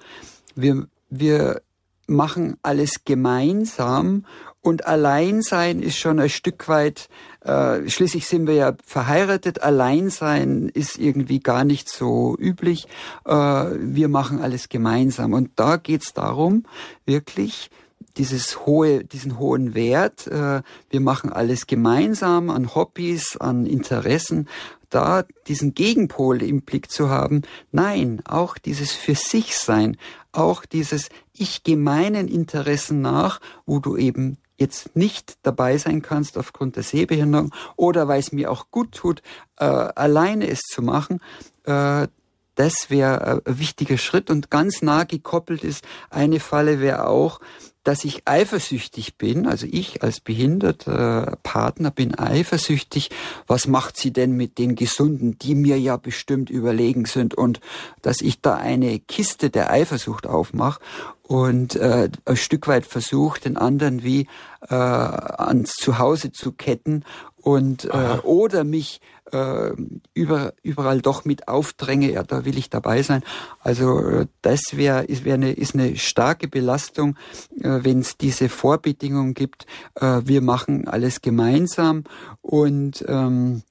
[0.57, 1.63] wir, wir
[2.09, 4.25] machen alles gemeinsam
[4.67, 7.09] und Alleinsein ist schon ein Stück weit,
[7.43, 12.89] äh, schließlich sind wir ja verheiratet, Alleinsein ist irgendwie gar nicht so üblich.
[13.25, 15.35] Äh, wir machen alles gemeinsam.
[15.35, 16.65] Und da geht's darum,
[17.05, 17.71] wirklich
[18.17, 24.49] dieses hohe, diesen hohen Wert, äh, wir machen alles gemeinsam an Hobbys, an Interessen,
[24.91, 27.43] da diesen Gegenpol im Blick zu haben.
[27.73, 29.97] Nein, auch dieses für sich sein,
[30.33, 36.39] auch dieses ich gehe meinen Interessen nach, wo du eben jetzt nicht dabei sein kannst
[36.39, 39.23] aufgrund der Sehbehinderung oder weil es mir auch gut tut,
[39.59, 41.21] äh, alleine es zu machen,
[41.65, 42.09] äh,
[42.57, 45.85] das wäre ein wichtiger Schritt und ganz nah gekoppelt ist.
[46.11, 47.41] Eine Falle wäre auch,
[47.85, 53.11] dass ich eifersüchtig bin, also ich als behinderter Partner bin eifersüchtig.
[53.47, 57.61] Was macht sie denn mit den Gesunden, die mir ja bestimmt überlegen sind und
[58.03, 60.81] dass ich da eine Kiste der Eifersucht aufmache
[61.23, 64.27] und äh, ein Stück weit versuche, den anderen wie
[64.69, 67.05] äh, ans Zuhause zu ketten
[67.37, 69.01] und äh, oder mich
[69.33, 69.73] äh,
[70.15, 73.23] über, überall doch mit aufdränge, ja, da will ich dabei sein.
[73.61, 77.17] Also äh, das wäre ist, wär eine, ist eine starke Belastung,
[77.61, 79.67] äh, wenn es diese Vorbedingungen gibt.
[79.95, 82.05] Äh, wir machen alles gemeinsam
[82.43, 83.63] und ähm,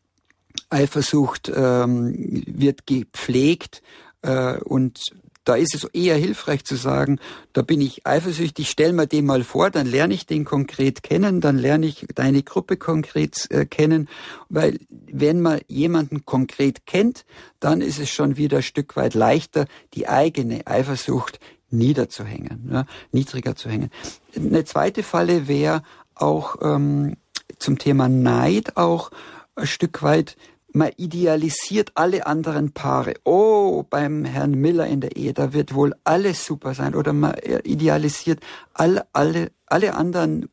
[0.70, 3.82] Eifersucht ähm, wird gepflegt
[4.22, 5.00] äh, und
[5.46, 7.20] da ist es eher hilfreich zu sagen,
[7.54, 11.40] da bin ich eifersüchtig, stell mir den mal vor, dann lerne ich den konkret kennen,
[11.40, 14.10] dann lerne ich deine Gruppe konkret äh, kennen,
[14.50, 17.26] weil wenn man jemanden konkret kennt,
[17.60, 23.56] dann ist es schon wieder ein Stück weit leichter, die eigene Eifersucht niederzuhängen, ja, niedriger
[23.56, 23.92] zu hängen.
[24.36, 25.84] Eine zweite Falle wäre
[26.16, 27.18] auch ähm,
[27.60, 29.12] zum Thema Neid auch
[29.56, 30.36] ein Stück weit
[30.76, 33.14] man idealisiert alle anderen Paare.
[33.24, 36.96] Oh, beim Herrn Miller in der Ehe, da wird wohl alles super sein.
[36.96, 38.42] Oder man idealisiert
[38.74, 40.50] alle, alle, alle anderen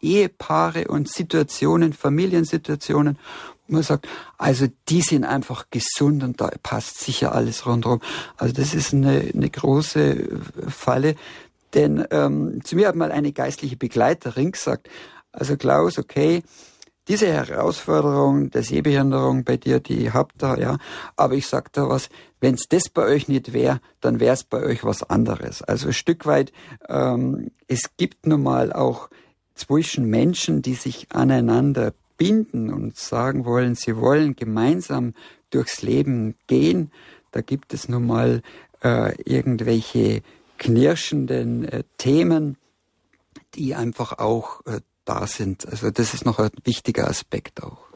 [0.00, 3.18] Ehepaare und Situationen, Familiensituationen.
[3.66, 4.06] Man sagt,
[4.36, 8.00] also die sind einfach gesund und da passt sicher alles rundherum.
[8.36, 10.28] Also das ist eine, eine große
[10.68, 11.14] Falle.
[11.72, 14.90] Denn ähm, zu mir hat mal eine geistliche Begleiterin gesagt,
[15.32, 16.42] also Klaus, okay,
[17.08, 20.78] diese Herausforderung der Sehbehinderung bei dir, die habt ihr, ja.
[21.16, 22.08] Aber ich sag da was,
[22.40, 25.62] wenn's das bei euch nicht wäre, dann wär's bei euch was anderes.
[25.62, 26.52] Also ein Stück weit,
[26.88, 29.10] ähm, es gibt nun mal auch
[29.54, 35.14] zwischen Menschen, die sich aneinander binden und sagen wollen, sie wollen gemeinsam
[35.50, 36.92] durchs Leben gehen.
[37.32, 38.42] Da gibt es nun mal
[38.82, 40.22] äh, irgendwelche
[40.58, 42.56] knirschenden äh, Themen,
[43.54, 45.66] die einfach auch äh, da sind.
[45.66, 47.86] Also das ist noch ein wichtiger Aspekt auch.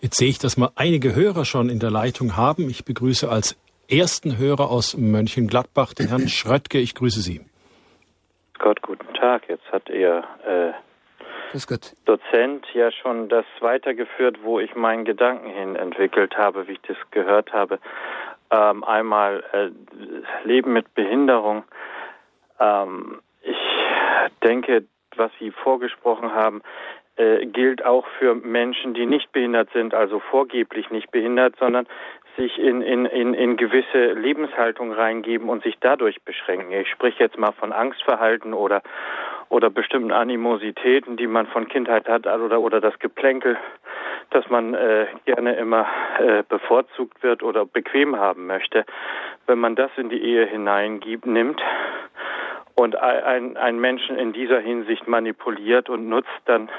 [0.00, 2.70] Jetzt sehe ich, dass wir einige Hörer schon in der Leitung haben.
[2.70, 3.56] Ich begrüße als
[3.90, 6.78] ersten Hörer aus Mönchengladbach den Herrn Schröttke.
[6.78, 7.40] Ich grüße Sie.
[8.58, 9.48] Gott, guten Tag.
[9.48, 10.72] Jetzt hat Ihr äh,
[12.04, 16.96] Dozent ja schon das weitergeführt, wo ich meinen Gedanken hin entwickelt habe, wie ich das
[17.10, 17.78] gehört habe.
[18.50, 19.70] Ähm, einmal äh,
[20.46, 21.64] Leben mit Behinderung.
[22.60, 23.56] Ähm, ich
[24.42, 24.84] denke,
[25.18, 26.62] was Sie vorgesprochen haben,
[27.16, 31.86] äh, gilt auch für Menschen, die nicht behindert sind, also vorgeblich nicht behindert, sondern
[32.36, 36.72] sich in, in, in, in gewisse Lebenshaltung reingeben und sich dadurch beschränken.
[36.72, 38.82] Ich spreche jetzt mal von Angstverhalten oder,
[39.48, 43.56] oder bestimmten Animositäten, die man von Kindheit hat oder, oder das Geplänkel,
[44.30, 45.86] dass man äh, gerne immer
[46.18, 48.84] äh, bevorzugt wird oder bequem haben möchte.
[49.46, 51.60] Wenn man das in die Ehe hineingibt, nimmt,
[52.78, 56.70] und ein, ein Menschen in dieser Hinsicht manipuliert und nutzt, dann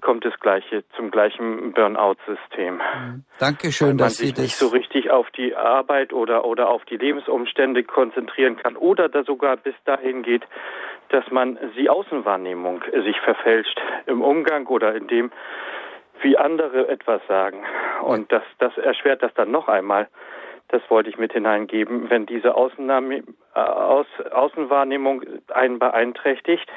[0.00, 2.74] kommt es gleiche zum gleichen Burnout-System.
[2.74, 3.24] Mhm.
[3.38, 7.82] Dankeschön, dass Sie das nicht so richtig auf die Arbeit oder oder auf die Lebensumstände
[7.82, 10.44] konzentrieren kann oder da sogar bis dahin geht,
[11.08, 15.32] dass man die Außenwahrnehmung sich verfälscht im Umgang oder in dem,
[16.22, 17.64] wie andere etwas sagen.
[18.02, 20.08] Und das das erschwert das dann noch einmal.
[20.70, 22.10] Das wollte ich mit hineingeben.
[22.10, 26.68] Wenn diese äh, Außenwahrnehmung einen beeinträchtigt,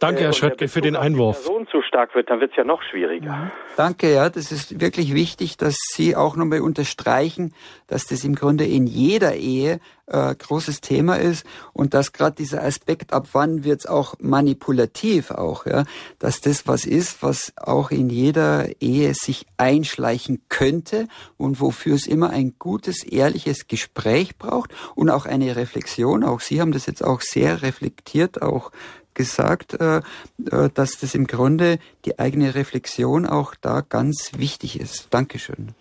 [0.00, 1.36] Danke, Herr äh, Schröttke, für den Einwurf.
[1.36, 3.32] Wenn die Person zu stark wird, dann wird es ja noch schwieriger.
[3.32, 3.50] Mhm.
[3.76, 7.54] Danke, ja, das ist wirklich wichtig, dass Sie auch nochmal unterstreichen,
[7.86, 12.62] dass das im Grunde in jeder Ehe äh, großes Thema ist und dass gerade dieser
[12.62, 15.84] Aspekt, ab wann wird's auch manipulativ auch, ja,
[16.18, 22.06] dass das was ist, was auch in jeder Ehe sich einschleichen könnte und wofür es
[22.06, 26.24] immer ein gutes, ehrliches Gespräch braucht und auch eine Reflexion.
[26.24, 28.72] Auch Sie haben das jetzt auch sehr reflektiert, auch
[29.20, 35.12] gesagt, äh, äh, dass das im Grunde die eigene Reflexion auch da ganz wichtig ist.
[35.12, 35.74] Dankeschön.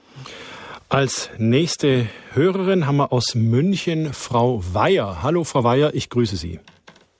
[0.89, 5.23] Als nächste Hörerin haben wir aus München Frau Weyer.
[5.23, 6.59] Hallo Frau Weyer, ich grüße Sie.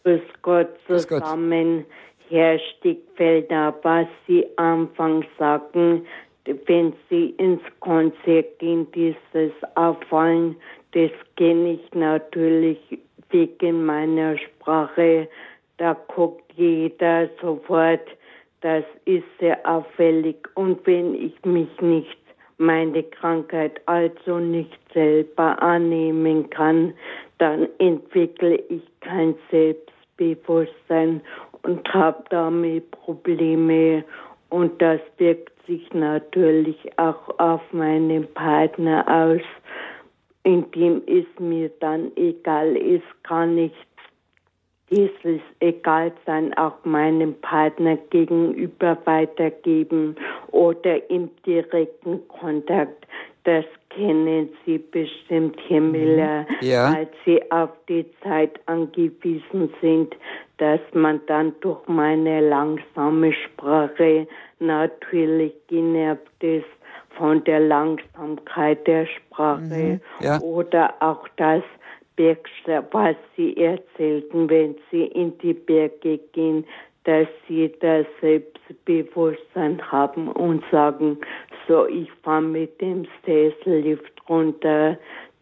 [0.03, 1.85] Grüß Gott zusammen,
[2.29, 6.05] Herr Stickfelder, was Sie anfangs sagten,
[6.65, 10.57] wenn Sie ins Konzert gehen, dieses Auffallen,
[10.91, 12.79] das kenne ich natürlich
[13.29, 15.27] wegen meiner Sprache
[15.79, 18.05] da guckt jeder sofort,
[18.61, 20.35] das ist sehr auffällig.
[20.55, 22.17] Und wenn ich mich nicht,
[22.57, 26.93] meine Krankheit also nicht selber annehmen kann,
[27.37, 31.21] dann entwickle ich kein Selbstbewusstsein
[31.63, 34.03] und habe damit Probleme.
[34.49, 39.41] Und das wirkt sich natürlich auch auf meinen Partner aus,
[40.43, 43.73] indem es mir dann egal ist, kann ich
[44.89, 50.15] dieses Egalsein auch meinem Partner gegenüber weitergeben
[50.51, 53.05] oder im direkten Kontakt.
[53.43, 55.91] Das kennen Sie bestimmt, Herr mhm.
[55.91, 56.93] Miller, ja.
[56.93, 60.15] als Sie auf die Zeit angewiesen sind,
[60.57, 64.27] dass man dann durch meine langsame Sprache
[64.59, 66.65] natürlich genervt ist
[67.17, 70.01] von der Langsamkeit der Sprache mhm.
[70.21, 70.39] ja.
[70.41, 71.63] oder auch das,
[72.91, 76.65] was sie erzählten, wenn sie in die Berge gehen,
[77.05, 81.17] dass sie das Selbstbewusstsein haben und sagen,
[81.67, 84.97] so, ich fahre mit dem Sessellift runter,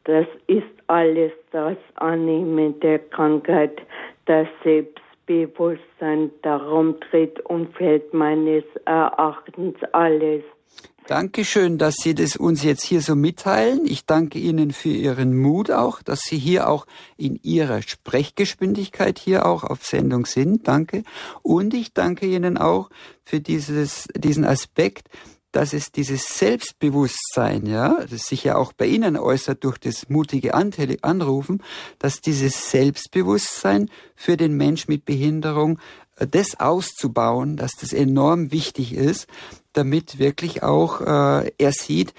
[0.08, 3.82] Das ist alles das Annehmen der Krankheit,
[4.26, 10.44] das Selbstbewusstsein, darum tritt und fällt meines Erachtens alles.
[11.08, 13.86] Dankeschön, dass Sie das uns jetzt hier so mitteilen.
[13.86, 19.46] Ich danke Ihnen für Ihren Mut auch, dass Sie hier auch in Ihrer Sprechgeschwindigkeit hier
[19.46, 20.68] auch auf Sendung sind.
[20.68, 21.04] Danke.
[21.44, 22.90] Und ich danke Ihnen auch
[23.24, 25.08] für dieses, diesen Aspekt,
[25.54, 30.54] dass es dieses Selbstbewusstsein, ja, das sich ja auch bei Ihnen äußert durch das mutige
[30.56, 31.64] Anrufen,
[32.00, 35.80] dass dieses Selbstbewusstsein für den Mensch mit Behinderung
[36.18, 39.28] das auszubauen, dass das enorm wichtig ist,
[39.74, 42.14] damit wirklich auch äh, er sieht,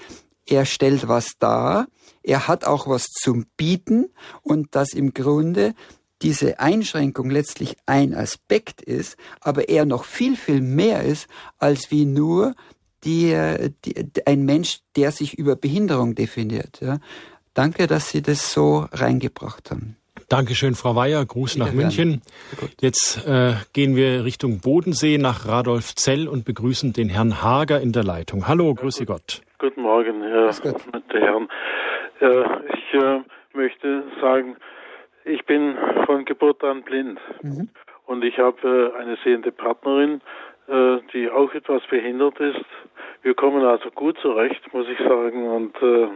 [0.45, 1.87] er stellt was dar,
[2.23, 4.09] er hat auch was zum Bieten
[4.41, 5.73] und dass im Grunde
[6.21, 12.05] diese Einschränkung letztlich ein Aspekt ist, aber er noch viel, viel mehr ist, als wie
[12.05, 12.55] nur
[13.05, 13.33] die,
[13.85, 16.79] die, ein Mensch, der sich über Behinderung definiert.
[16.81, 16.99] Ja.
[17.53, 19.98] Danke, dass Sie das so reingebracht haben.
[20.29, 21.25] Dankeschön, Frau Weyer.
[21.25, 22.21] Gruß nach München.
[22.79, 28.03] Jetzt äh, gehen wir Richtung Bodensee nach Radolfzell und begrüßen den Herrn Hager in der
[28.03, 28.47] Leitung.
[28.47, 29.41] Hallo, grüße ja, Gott.
[29.57, 30.51] Guten Morgen, Herr
[31.11, 31.49] der Herren.
[32.21, 33.21] Äh, ich äh,
[33.53, 34.55] möchte sagen,
[35.25, 37.69] ich bin von Geburt an blind mhm.
[38.05, 40.21] und ich habe äh, eine sehende Partnerin,
[40.67, 42.65] äh, die auch etwas behindert ist.
[43.23, 46.07] Wir kommen also gut zurecht, muss ich sagen, und äh,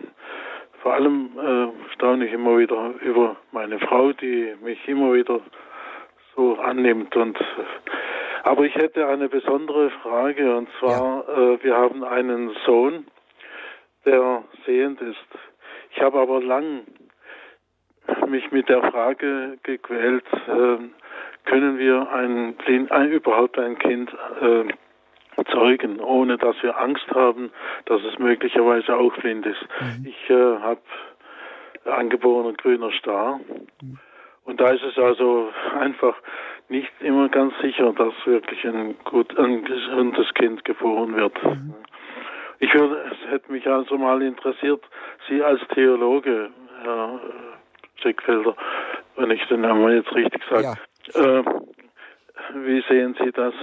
[0.84, 5.40] vor allem äh, staune ich immer wieder über meine Frau, die mich immer wieder
[6.36, 7.16] so annimmt.
[7.16, 7.40] Und
[8.44, 11.54] aber ich hätte eine besondere Frage und zwar: ja.
[11.54, 13.08] äh, Wir haben einen Sohn,
[14.06, 15.26] der sehend ist.
[15.92, 16.82] Ich habe aber lang
[18.28, 20.78] mich mit der Frage gequält: äh,
[21.46, 22.56] Können wir ein,
[22.90, 24.66] ein überhaupt ein Kind äh,
[25.52, 27.52] zeugen, ohne dass wir Angst haben,
[27.86, 29.66] dass es möglicherweise auch blind ist.
[29.80, 30.06] Mhm.
[30.06, 30.82] Ich äh, habe
[31.86, 33.40] angeborenen grüner Star.
[33.82, 34.00] Mhm.
[34.46, 36.16] Und da ist es also einfach
[36.70, 41.44] nicht immer ganz sicher, dass wirklich ein gut, ein gesundes Kind geboren wird.
[41.44, 41.76] Mhm.
[42.60, 44.84] Ich würde, es hätte mich also mal interessiert,
[45.28, 46.50] Sie als Theologe,
[46.82, 47.20] Herr
[48.02, 48.56] Schickfelder,
[49.16, 50.76] wenn ich den Namen jetzt richtig sage,
[51.14, 51.40] ja.
[51.40, 51.44] äh,
[52.56, 53.54] wie sehen Sie das?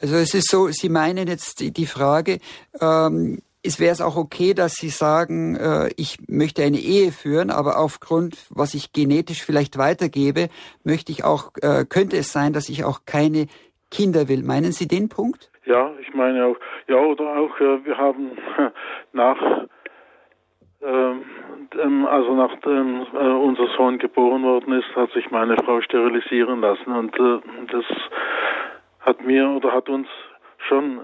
[0.00, 2.38] Also es ist so, Sie meinen jetzt die, Frage,
[2.80, 7.50] ähm, es wäre es auch okay, dass Sie sagen, äh, ich möchte eine Ehe führen,
[7.50, 10.48] aber aufgrund, was ich genetisch vielleicht weitergebe,
[10.84, 13.46] möchte ich auch, äh, könnte es sein, dass ich auch keine
[13.90, 14.42] Kinder will.
[14.42, 15.50] Meinen Sie den Punkt?
[15.66, 16.56] Ja, ich meine auch,
[16.88, 18.30] ja, oder auch, äh, wir haben
[19.12, 19.66] nach,
[20.80, 26.90] ähm, also nachdem äh, unser Sohn geboren worden ist, hat sich meine Frau sterilisieren lassen
[26.90, 27.84] und äh, das
[29.00, 30.08] hat mir oder hat uns
[30.68, 31.00] schon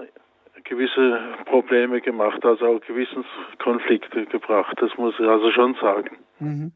[0.63, 4.75] gewisse Probleme gemacht, also auch Gewissenskonflikte gebracht.
[4.79, 6.17] Das muss ich also schon sagen.
[6.39, 6.71] Mhm.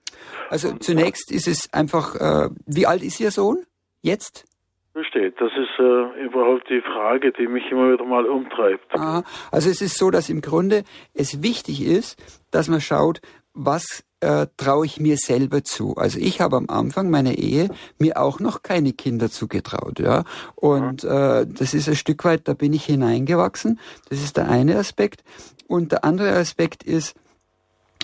[0.49, 3.65] Also zunächst ist es einfach, äh, wie alt ist Ihr Sohn
[4.01, 4.45] jetzt?
[4.93, 5.39] Besteht.
[5.39, 8.93] Das ist äh, überhaupt die Frage, die mich immer wieder mal umtreibt.
[8.93, 9.23] Aha.
[9.51, 12.19] Also es ist so, dass im Grunde es wichtig ist,
[12.51, 13.21] dass man schaut,
[13.53, 15.95] was äh, traue ich mir selber zu.
[15.95, 20.23] Also ich habe am Anfang meiner Ehe mir auch noch keine Kinder zugetraut, ja.
[20.55, 23.79] Und äh, das ist ein Stück weit, da bin ich hineingewachsen.
[24.09, 25.23] Das ist der eine Aspekt.
[25.67, 27.15] Und der andere Aspekt ist,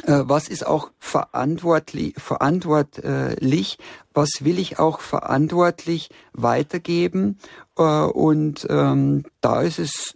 [0.04, 3.78] äh, was ist auch verantwortlich, verantwortlich,
[4.14, 7.38] was will ich auch verantwortlich weitergeben.
[7.78, 10.16] Äh, und ähm, da ist es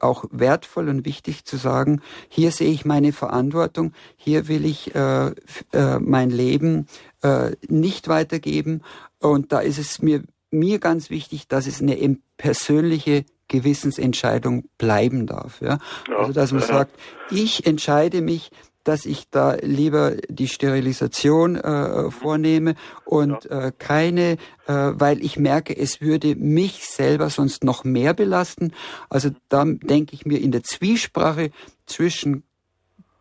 [0.00, 5.32] auch wertvoll und wichtig zu sagen, hier sehe ich meine Verantwortung, hier will ich äh,
[5.72, 6.86] äh, mein Leben
[7.22, 8.82] äh, nicht weitergeben.
[9.20, 15.60] Und da ist es mir, mir ganz wichtig, dass es eine persönliche Gewissensentscheidung bleiben darf.
[15.60, 15.78] Ja?
[16.16, 16.94] Also dass man sagt,
[17.30, 18.50] ich entscheide mich,
[18.88, 22.74] dass ich da lieber die Sterilisation äh, vornehme
[23.04, 23.66] und ja.
[23.66, 28.72] äh, keine, äh, weil ich merke, es würde mich selber sonst noch mehr belasten.
[29.10, 31.50] Also da denke ich mir in der Zwiesprache
[31.84, 32.44] zwischen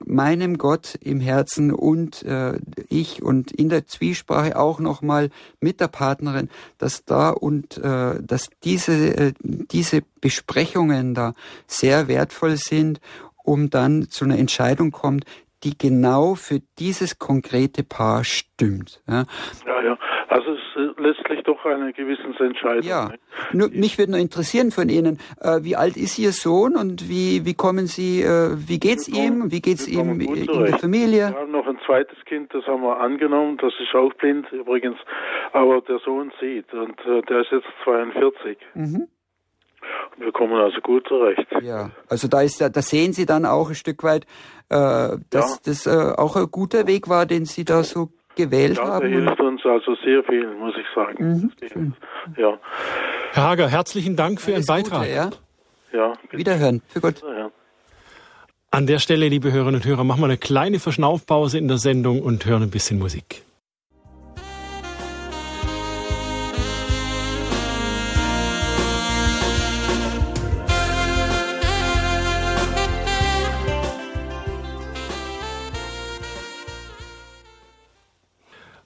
[0.05, 5.89] meinem Gott im Herzen und äh, ich und in der Zwiesprache auch nochmal mit der
[5.89, 11.33] Partnerin, dass da und äh, dass diese äh, diese Besprechungen da
[11.65, 13.01] sehr wertvoll sind,
[13.43, 15.25] um dann zu einer Entscheidung kommt,
[15.63, 19.01] die genau für dieses konkrete Paar stimmt.
[19.07, 19.25] Ja,
[19.65, 19.81] ja.
[19.83, 19.97] ja.
[20.29, 22.83] Also es ist letztlich doch eine Gewissensentscheidung.
[22.83, 23.11] Ja.
[23.53, 27.45] Nur, mich würde nur interessieren von Ihnen, äh, wie alt ist Ihr Sohn und wie,
[27.45, 31.29] wie kommen Sie, äh, wie geht's wir ihm, wie geht's ihm in der Familie?
[31.29, 34.97] Wir haben noch ein zweites Kind, das haben wir angenommen, das ist auch blind übrigens,
[35.53, 38.57] aber der Sohn sieht und äh, der ist jetzt 42.
[38.75, 39.07] Mhm.
[40.17, 41.47] Wir kommen also gut zurecht.
[41.61, 44.25] Ja, also da ist ja, da sehen Sie dann auch ein Stück weit,
[44.69, 45.57] äh, dass ja.
[45.65, 49.11] das äh, auch ein guter Weg war, den Sie da so gewählt ja, haben.
[49.11, 51.51] Der hilft uns also sehr viel, muss ich sagen.
[51.75, 51.93] Mhm,
[52.37, 52.57] ja.
[53.33, 55.01] Herr Hager, herzlichen Dank für Alles Ihren Beitrag.
[55.01, 55.29] Gute, ja.
[55.93, 56.13] Ja.
[56.31, 56.81] Wiederhören.
[56.87, 57.21] Für Gott.
[57.23, 57.51] Ja.
[58.71, 62.21] An der Stelle, liebe Hörerinnen und Hörer, machen wir eine kleine Verschnaufpause in der Sendung
[62.21, 63.43] und hören ein bisschen Musik.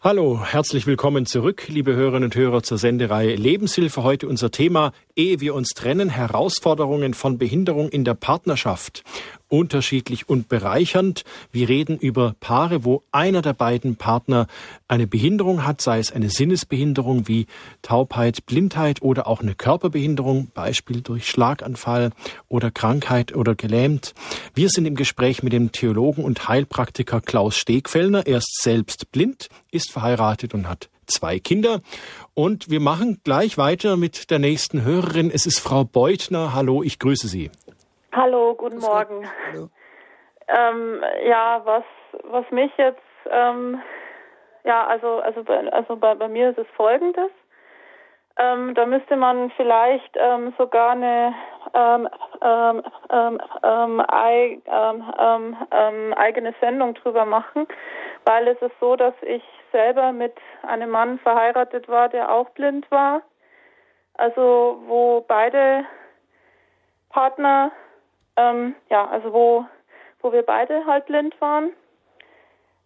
[0.04, 4.02] Hallo, herzlich willkommen zurück, liebe Hörerinnen und Hörer zur Sendereihe Lebenshilfe.
[4.02, 9.04] Heute unser Thema, ehe wir uns trennen, Herausforderungen von Behinderung in der Partnerschaft
[9.52, 11.24] unterschiedlich und bereichernd.
[11.52, 14.48] Wir reden über Paare, wo einer der beiden Partner
[14.88, 17.48] eine Behinderung hat, sei es eine Sinnesbehinderung wie
[17.82, 22.12] Taubheit, Blindheit oder auch eine Körperbehinderung, Beispiel durch Schlaganfall
[22.48, 24.14] oder Krankheit oder gelähmt.
[24.54, 28.26] Wir sind im Gespräch mit dem Theologen und Heilpraktiker Klaus Stegfellner.
[28.26, 31.82] Er ist selbst blind, ist verheiratet und hat zwei Kinder.
[32.34, 35.30] Und wir machen gleich weiter mit der nächsten Hörerin.
[35.30, 36.54] Es ist Frau Beutner.
[36.54, 37.52] Hallo, ich grüße Sie.
[38.14, 39.30] Hallo, guten was Morgen.
[39.48, 39.70] Hallo.
[40.50, 41.84] Ähm, ja, was,
[42.24, 43.00] was mich jetzt,
[43.30, 43.82] ähm,
[44.66, 47.32] ja, also, also, also bei, bei mir ist es folgendes.
[48.38, 51.34] Ähm, da müsste man vielleicht ähm, sogar eine
[51.74, 52.10] ähm,
[52.42, 52.82] ähm,
[53.64, 57.66] ähm, ähm, eigene Sendung drüber machen,
[58.26, 62.90] weil es ist so, dass ich selber mit einem Mann verheiratet war, der auch blind
[62.92, 63.22] war.
[64.16, 65.86] Also wo beide
[67.10, 67.72] Partner
[68.38, 69.66] ähm, ja, also wo,
[70.22, 71.72] wo wir beide halt blind waren.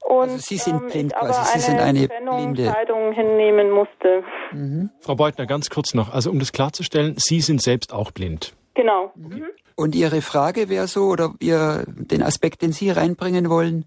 [0.04, 2.74] Und, also Sie sind ähm, blind quasi, Sie sind eine blinde.
[3.14, 4.24] Hinnehmen musste.
[4.52, 4.91] Mhm.
[5.02, 8.56] Frau Beutner, ganz kurz noch, also um das klarzustellen, Sie sind selbst auch blind.
[8.76, 9.12] Genau.
[9.16, 9.48] Mhm.
[9.76, 13.86] Und Ihre Frage wäre so, oder ihr, den Aspekt, den Sie reinbringen wollen?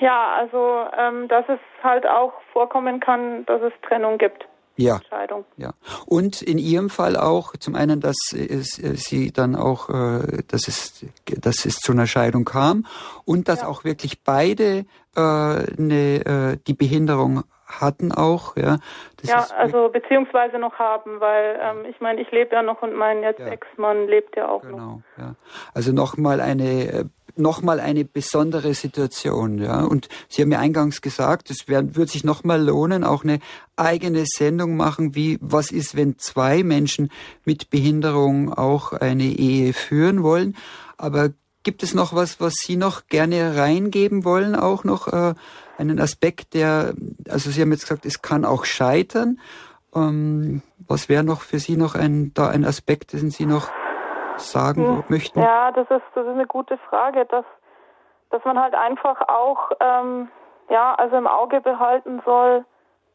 [0.00, 4.46] Ja, also ähm, dass es halt auch vorkommen kann, dass es Trennung gibt
[4.76, 4.96] ja.
[4.96, 5.44] Entscheidung.
[5.56, 5.72] Ja.
[6.06, 10.68] Und in Ihrem Fall auch zum einen, dass es, äh, Sie dann auch, äh, dass
[10.68, 11.04] es,
[11.40, 12.86] dass es zu einer Scheidung kam
[13.24, 13.68] und dass ja.
[13.68, 14.84] auch wirklich beide
[15.16, 17.44] äh, eine, äh, die Behinderung
[17.80, 18.76] hatten auch, ja.
[19.20, 22.94] Das ja, also beziehungsweise noch haben, weil ähm, ich meine, ich lebe ja noch und
[22.94, 23.46] mein jetzt ja.
[23.46, 25.00] Ex-Mann lebt ja auch genau, noch.
[25.16, 25.34] Genau, ja.
[25.72, 27.04] Also nochmal eine äh,
[27.38, 29.58] nochmal eine besondere Situation.
[29.58, 29.82] Ja?
[29.84, 33.38] Und Sie haben ja eingangs gesagt, es wird sich nochmal lohnen, auch eine
[33.76, 37.10] eigene Sendung machen, wie was ist, wenn zwei Menschen
[37.44, 40.56] mit Behinderung auch eine Ehe führen wollen.
[40.96, 41.30] Aber
[41.62, 45.34] gibt es noch was, was Sie noch gerne reingeben wollen, auch noch äh,
[45.78, 46.94] einen Aspekt, der,
[47.28, 49.38] also Sie haben jetzt gesagt, es kann auch scheitern.
[49.94, 53.70] Ähm, was wäre noch für Sie noch ein, da ein Aspekt, den Sie noch
[54.36, 55.04] sagen hm.
[55.08, 55.40] möchten?
[55.40, 57.44] Ja, das ist, das ist eine gute Frage, dass,
[58.30, 60.28] dass man halt einfach auch, ähm,
[60.68, 62.64] ja, also im Auge behalten soll,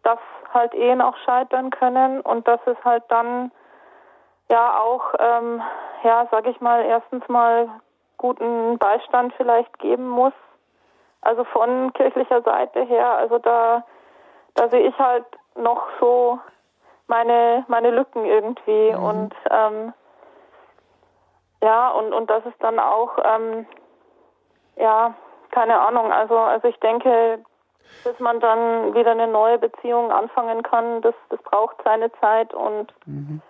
[0.04, 0.20] dass
[0.54, 3.52] halt Ehen auch scheitern können und dass es halt dann
[4.50, 5.62] ja auch, ähm,
[6.04, 7.70] ja, sag ich mal, erstens mal
[8.18, 10.34] guten Beistand vielleicht geben muss.
[11.22, 13.84] Also von kirchlicher Seite her, also da,
[14.54, 16.40] da sehe ich halt noch so
[17.08, 19.04] meine, meine Lücken irgendwie mhm.
[19.04, 19.94] und ähm,
[21.62, 23.66] ja, und, und das ist dann auch, ähm,
[24.78, 25.16] ja,
[25.52, 26.12] keine Ahnung.
[26.12, 27.40] Also, also ich denke,
[28.04, 32.94] bis man dann wieder eine neue Beziehung anfangen kann, das, das braucht seine Zeit und
[33.06, 33.42] mhm.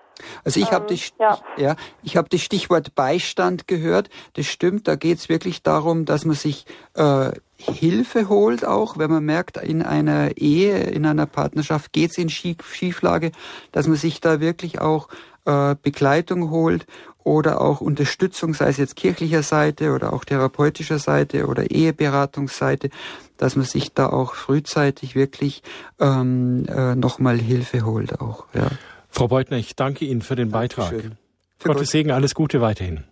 [0.43, 1.37] Also ich habe ähm, das, ja.
[1.57, 1.75] ja.
[2.03, 4.09] ich habe das Stichwort Beistand gehört.
[4.33, 4.87] Das stimmt.
[4.87, 9.57] Da geht es wirklich darum, dass man sich äh, Hilfe holt, auch wenn man merkt,
[9.57, 13.31] in einer Ehe, in einer Partnerschaft geht es in Schieflage,
[13.71, 15.07] dass man sich da wirklich auch
[15.47, 16.85] äh, Begleitung holt
[17.23, 22.89] oder auch Unterstützung, sei es jetzt kirchlicher Seite oder auch therapeutischer Seite oder Eheberatungsseite,
[23.37, 25.63] dass man sich da auch frühzeitig wirklich
[25.99, 28.45] ähm, äh, nochmal Hilfe holt auch.
[28.53, 28.69] Ja.
[29.09, 30.89] Frau Beutner, ich danke Ihnen für den Beitrag.
[30.89, 31.17] Dankeschön.
[31.63, 33.03] Gottes Segen, alles Gute weiterhin.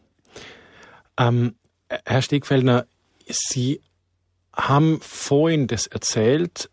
[1.18, 1.56] Ähm,
[2.06, 2.86] Herr Stegfeldner,
[3.28, 3.82] Sie
[4.54, 6.70] haben vorhin das erzählt,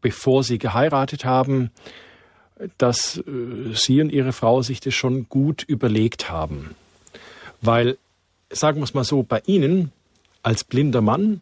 [0.00, 1.70] bevor Sie geheiratet haben,
[2.78, 3.22] dass äh,
[3.74, 6.74] Sie und Ihre Frau sich das schon gut überlegt haben.
[7.60, 7.98] Weil,
[8.50, 9.92] sagen wir es mal so, bei Ihnen
[10.42, 11.40] als blinder Mann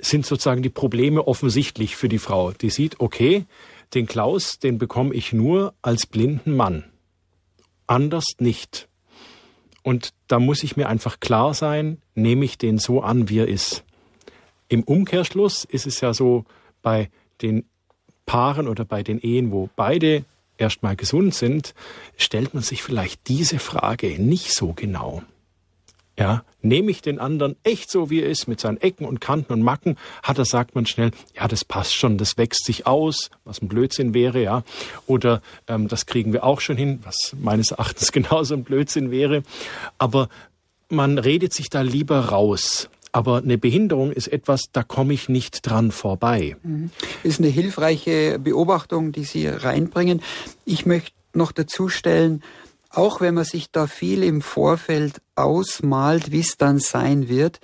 [0.00, 2.52] sind sozusagen die Probleme offensichtlich für die Frau.
[2.52, 3.44] Die sieht, okay,
[3.94, 6.84] den Klaus, den bekomme ich nur als blinden Mann.
[7.86, 8.88] Anders nicht.
[9.82, 13.48] Und da muss ich mir einfach klar sein, nehme ich den so an, wie er
[13.48, 13.84] ist.
[14.68, 16.44] Im Umkehrschluss ist es ja so
[16.82, 17.10] bei
[17.42, 17.64] den
[18.26, 20.24] Paaren oder bei den Ehen, wo beide
[20.58, 21.74] erstmal gesund sind,
[22.16, 25.22] stellt man sich vielleicht diese Frage nicht so genau.
[26.16, 29.52] Ja, nehme ich den anderen echt so, wie er ist, mit seinen Ecken und Kanten
[29.52, 33.30] und Macken, hat er, sagt man schnell, ja, das passt schon, das wächst sich aus,
[33.44, 34.62] was ein Blödsinn wäre, ja.
[35.06, 39.42] Oder ähm, das kriegen wir auch schon hin, was meines Erachtens genauso ein Blödsinn wäre.
[39.98, 40.28] Aber
[40.88, 42.88] man redet sich da lieber raus.
[43.14, 46.56] Aber eine Behinderung ist etwas, da komme ich nicht dran vorbei.
[46.64, 46.90] Mhm.
[47.22, 50.20] Ist eine hilfreiche Beobachtung, die Sie reinbringen.
[50.64, 52.42] Ich möchte noch dazu stellen,
[52.90, 57.60] auch wenn man sich da viel im Vorfeld ausmalt, wie es dann sein wird,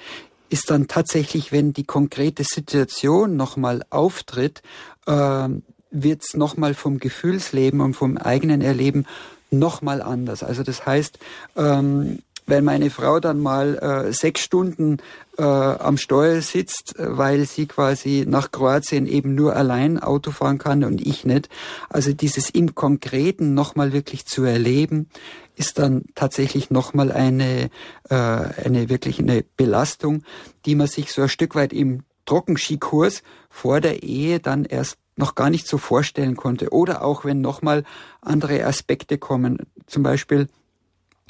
[0.51, 4.63] ist dann tatsächlich, wenn die konkrete Situation nochmal auftritt,
[5.07, 5.49] äh,
[5.91, 9.05] wird es nochmal vom Gefühlsleben und vom eigenen Erleben
[9.51, 10.45] nochmal anders.
[10.45, 11.19] Also das heißt,
[11.57, 12.21] ähm,
[12.51, 14.99] wenn meine Frau dann mal äh, sechs Stunden
[15.39, 20.59] äh, am Steuer sitzt, äh, weil sie quasi nach Kroatien eben nur allein Auto fahren
[20.59, 21.49] kann und ich nicht.
[21.89, 25.09] Also dieses im Konkreten nochmal wirklich zu erleben,
[25.57, 27.71] ist dann tatsächlich nochmal eine,
[28.09, 30.23] äh, eine wirklich eine Belastung,
[30.67, 35.35] die man sich so ein Stück weit im Trockenskikurs vor der Ehe dann erst noch
[35.35, 36.71] gar nicht so vorstellen konnte.
[36.71, 37.85] Oder auch wenn nochmal
[38.21, 40.49] andere Aspekte kommen, zum Beispiel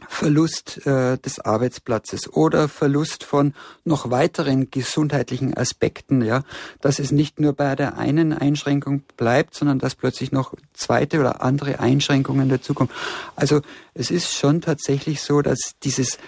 [0.09, 6.42] Verlust äh, des Arbeitsplatzes oder Verlust von noch weiteren gesundheitlichen Aspekten, ja,
[6.80, 11.42] dass es nicht nur bei der einen Einschränkung bleibt, sondern dass plötzlich noch zweite oder
[11.42, 12.92] andere Einschränkungen dazukommen.
[13.36, 13.61] Also
[13.94, 16.18] es ist schon tatsächlich so, dass dieses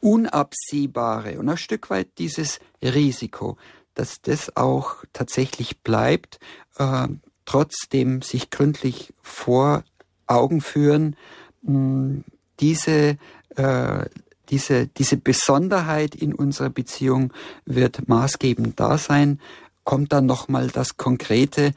[0.00, 3.56] Unabsehbare und ein Stück weit dieses Risiko,
[3.94, 6.38] dass das auch tatsächlich bleibt,
[6.78, 7.08] äh,
[7.44, 9.84] trotzdem sich gründlich vor
[10.26, 11.16] Augen führen,
[11.62, 12.22] mh,
[12.60, 13.16] diese,
[13.56, 14.04] äh,
[14.50, 17.32] diese, diese Besonderheit in unserer Beziehung
[17.64, 19.40] wird maßgebend da sein.
[19.84, 21.72] Kommt dann nochmal das Konkrete,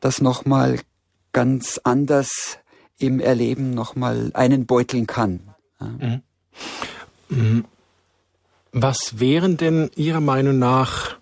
[0.00, 0.80] das nochmal
[1.32, 2.58] ganz anders
[2.98, 5.40] im Erleben nochmal einen beuteln kann.
[5.80, 6.22] Mhm.
[7.28, 7.64] Mhm.
[8.72, 11.16] Was wären denn Ihrer Meinung nach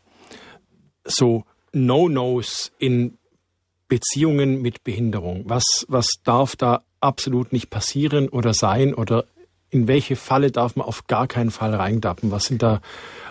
[1.04, 3.18] so No-Nos in
[3.88, 5.44] Beziehungen mit Behinderung?
[5.46, 9.24] Was, was darf da absolut nicht passieren oder sein oder
[9.70, 12.30] in welche Falle darf man auf gar keinen Fall reindappen?
[12.30, 12.80] Was sind da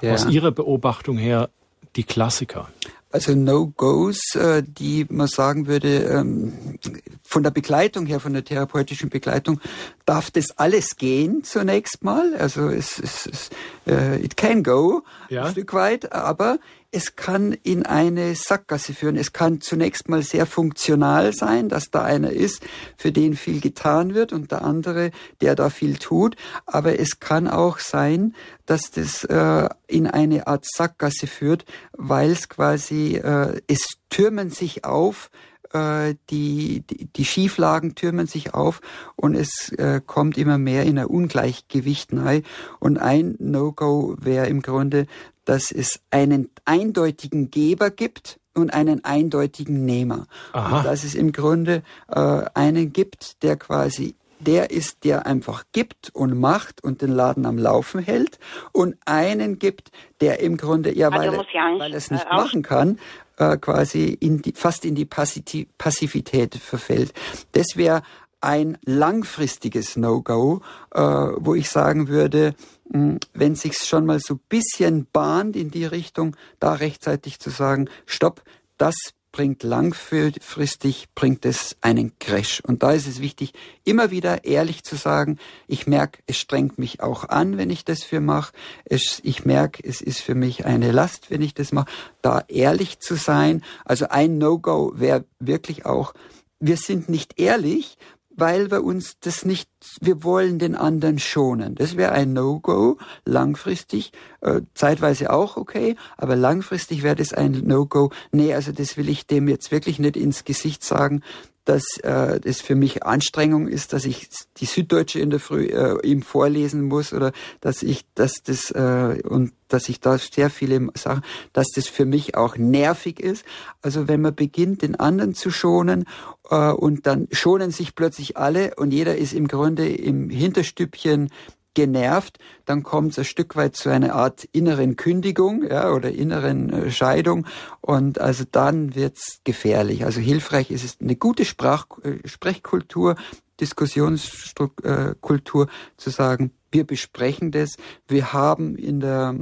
[0.02, 0.14] ja.
[0.14, 1.50] aus Ihrer Beobachtung her
[1.96, 2.70] die Klassiker?
[3.12, 6.80] Also No-Gos, äh, die man sagen würde, ähm,
[7.22, 9.62] von der Begleitung her, von der therapeutischen Begleitung,
[10.06, 12.34] darf das alles gehen zunächst mal.
[12.36, 13.50] Also es, es, es
[13.88, 15.46] uh, it can go ja.
[15.46, 16.58] ein Stück weit, aber
[16.94, 19.18] es kann in eine Sackgasse führen.
[19.18, 22.64] Es kann zunächst mal sehr funktional sein, dass da einer ist,
[22.98, 25.10] für den viel getan wird und der andere,
[25.42, 26.36] der da viel tut.
[26.68, 28.36] Aber es kann auch sein,
[28.68, 34.86] dass das äh, in eine Art Sackgasse führt, weil es quasi, äh, es türmen sich
[34.86, 35.32] auf,
[35.74, 38.82] äh, die, die, die Schieflagen türmen sich auf
[39.16, 42.44] und es äh, kommt immer mehr in ein Ungleichgewicht nahe.
[42.80, 45.08] Und ein No-Go wäre im Grunde,
[45.46, 50.28] dass es einen eindeutigen Geber gibt und einen eindeutigen Nehmer.
[50.54, 50.78] Aha.
[50.78, 56.10] Und dass es im Grunde äh, einen gibt, der quasi der ist, der einfach gibt
[56.14, 58.40] und macht und den Laden am Laufen hält
[58.72, 59.92] und einen gibt,
[60.22, 61.46] der im Grunde, ja, weil, er,
[61.80, 63.00] weil er es nicht äh, machen kann,
[63.38, 67.14] äh, quasi in die, fast in die Passivität verfällt.
[67.54, 68.04] Das wäre
[68.44, 70.62] ein langfristiges No-Go,
[70.94, 72.56] äh, wo ich sagen würde,
[72.92, 77.90] hm, wenn sich's schon mal so bisschen bahnt in die Richtung, da rechtzeitig zu sagen,
[78.06, 78.44] stopp,
[78.78, 78.96] das
[79.32, 82.62] bringt langfristig, bringt es einen Crash.
[82.62, 87.02] Und da ist es wichtig, immer wieder ehrlich zu sagen, ich merke, es strengt mich
[87.02, 88.54] auch an, wenn ich das für mache.
[88.88, 91.90] Ich merke, es ist für mich eine Last, wenn ich das mache.
[92.22, 93.64] Da ehrlich zu sein.
[93.86, 96.14] Also ein No-Go wäre wirklich auch,
[96.60, 97.98] wir sind nicht ehrlich,
[98.36, 99.70] weil wir uns das nicht,
[100.02, 101.76] wir wollen den anderen schonen.
[101.76, 104.12] Das wäre ein No-Go, langfristig,
[104.42, 108.12] äh, zeitweise auch okay, aber langfristig wäre das ein No-Go.
[108.32, 111.22] Nee, also das will ich dem jetzt wirklich nicht ins Gesicht sagen,
[111.66, 115.96] dass äh, das für mich Anstrengung ist, dass ich die Süddeutsche in der Früh äh,
[116.06, 120.88] ihm vorlesen muss oder dass ich, dass das äh, und dass ich da sehr viele
[120.96, 123.46] Sachen, dass das für mich auch nervig ist.
[123.82, 126.06] Also wenn man beginnt, den anderen zu schonen
[126.50, 131.30] äh, und dann schonen sich plötzlich alle und jeder ist im Grunde im Hinterstübchen
[131.74, 136.70] genervt, dann kommt es ein Stück weit zu einer Art inneren Kündigung ja, oder inneren
[136.70, 137.46] äh, Scheidung
[137.82, 140.06] und also dann wird's gefährlich.
[140.06, 143.16] Also hilfreich ist es eine gute Sprach, äh, Sprechkultur,
[143.60, 145.68] Diskussionskultur äh,
[145.98, 149.36] zu sagen, wir besprechen das, wir haben in der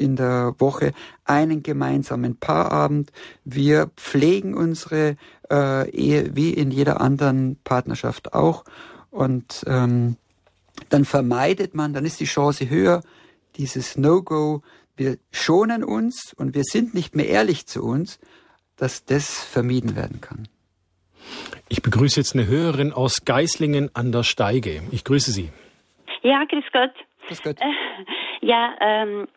[0.00, 0.92] in der Woche
[1.24, 3.12] einen gemeinsamen Paarabend.
[3.44, 5.16] Wir pflegen unsere
[5.50, 8.64] äh, Ehe wie in jeder anderen Partnerschaft auch.
[9.10, 10.16] Und ähm,
[10.88, 13.02] dann vermeidet man, dann ist die Chance höher,
[13.56, 14.62] dieses No-Go,
[14.96, 18.20] wir schonen uns und wir sind nicht mehr ehrlich zu uns,
[18.76, 20.48] dass das vermieden werden kann.
[21.68, 24.82] Ich begrüße jetzt eine Hörerin aus Geislingen an der Steige.
[24.90, 25.50] Ich grüße Sie.
[26.22, 26.92] Ja, grüß Gott.
[27.28, 27.56] Grüß Gott.
[27.60, 29.28] Äh, ja, ähm,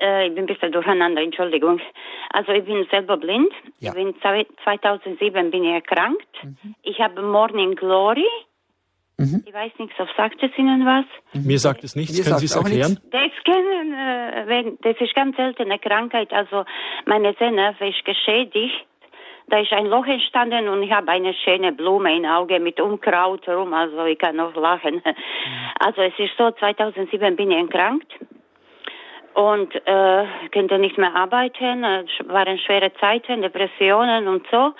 [0.00, 1.80] äh, ich bin ein bisschen durcheinander, Entschuldigung.
[2.30, 3.52] Also ich bin selber blind.
[3.78, 3.90] Ja.
[3.90, 4.14] Ich bin
[4.64, 6.26] 2007 bin ich erkrankt.
[6.42, 6.74] Mhm.
[6.82, 8.26] Ich habe Morning Glory.
[9.22, 9.44] Mhm.
[9.46, 11.04] Ich weiß nicht, so sagt es Ihnen was?
[11.32, 12.16] Mir sagt es nichts.
[12.16, 12.98] Mir Können Sie es erklären?
[13.10, 16.32] Das, können, äh, das ist ganz seltene Krankheit.
[16.32, 16.64] Also
[17.06, 18.86] meine Sehnerve ist geschädigt.
[19.48, 23.46] Da ist ein Loch entstanden und ich habe eine schöne Blume im Auge mit Unkraut
[23.48, 24.96] rum, also ich kann noch lachen.
[24.96, 25.14] Mhm.
[25.80, 28.12] Also es ist so, 2007 bin ich erkrankt
[29.34, 34.72] und äh, konnte nicht mehr arbeiten, es waren schwere Zeiten, Depressionen und so.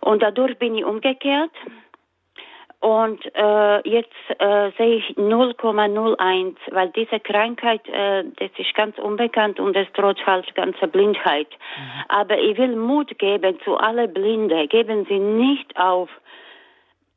[0.00, 1.50] Und dadurch bin ich umgekehrt.
[2.80, 9.58] Und äh, jetzt äh, sehe ich 0,01, weil diese Krankheit, äh, das ist ganz unbekannt
[9.58, 11.48] und es droht halt ganze Blindheit.
[11.48, 12.04] Mhm.
[12.08, 14.68] Aber ich will Mut geben zu alle Blinde.
[14.68, 16.10] Geben Sie nicht auf.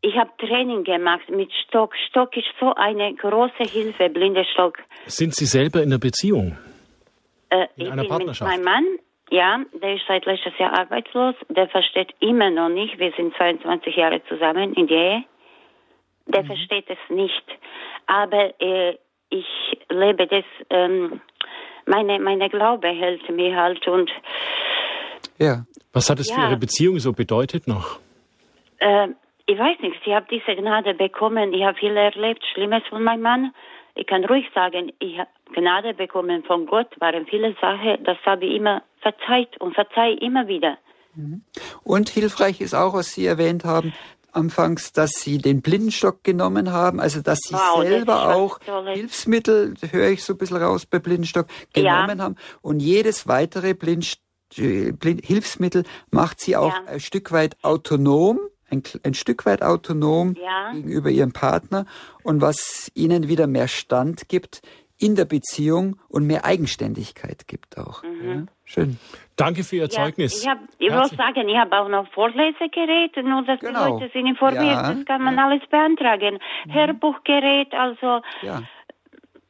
[0.02, 1.94] Ich habe Training gemacht mit Stock.
[2.08, 4.78] Stock ist so eine große Hilfe, blinde Stock.
[5.08, 6.58] Sind Sie selber in einer Beziehung?
[7.50, 8.50] Äh, in ich einer bin Partnerschaft?
[8.50, 9.00] mit meinem Mann.
[9.32, 11.36] Ja, der ist seit letztes Jahr arbeitslos.
[11.50, 12.98] Der versteht immer noch nicht.
[12.98, 15.24] Wir sind 22 Jahre zusammen in der Ehe.
[16.30, 16.48] Der mhm.
[16.48, 17.46] versteht es nicht.
[18.08, 18.98] Aber äh,
[19.30, 19.46] ich
[19.90, 20.46] lebe das.
[20.70, 21.22] Ähm,
[21.86, 24.10] meine meine Glaube hält mir halt und.
[25.38, 25.66] Ja.
[25.92, 26.36] Was hat es ja.
[26.36, 28.00] für Ihre Beziehung so bedeutet noch?
[28.78, 29.08] Äh,
[29.48, 31.54] ich weiß nicht, ich habe diese Gnade bekommen.
[31.54, 33.54] Ich habe viel erlebt, Schlimmes von meinem Mann.
[33.96, 38.46] Ich kann ruhig sagen, ich habe Gnade bekommen von Gott, waren viele Sachen, das habe
[38.46, 40.78] ich immer verzeiht und verzeihe immer wieder.
[41.16, 41.42] Mhm.
[41.84, 43.94] Und hilfreich ist auch, was Sie erwähnt haben,
[44.32, 48.60] anfangs, dass Sie den Blindenstock genommen haben, also dass Sie wow, selber auch
[48.94, 52.24] Hilfsmittel, höre ich so ein bisschen raus bei Blindenstock, genommen ja.
[52.24, 54.18] haben und jedes weitere Blind,
[54.56, 56.84] Blind, Hilfsmittel macht Sie auch ja.
[56.86, 58.40] ein Stück weit autonom
[58.72, 60.72] ein, ein Stück weit autonom ja.
[60.72, 61.86] gegenüber ihrem Partner
[62.24, 64.62] und was ihnen wieder mehr Stand gibt
[65.00, 68.04] in der Beziehung und mehr Eigenständigkeit gibt auch.
[68.04, 68.30] Mhm.
[68.30, 69.00] Ja, schön.
[69.36, 70.42] Danke für Ihr ja, Zeugnis.
[70.42, 73.86] Ich, hab, ich wollte sagen, ich habe auch noch Vorlesegerät, nur dass genau.
[73.86, 74.64] die Leute sind informiert.
[74.64, 76.40] Ja, das kann man alles beantragen.
[76.66, 76.74] Mhm.
[76.74, 78.62] Hörbuchgerät, also ja.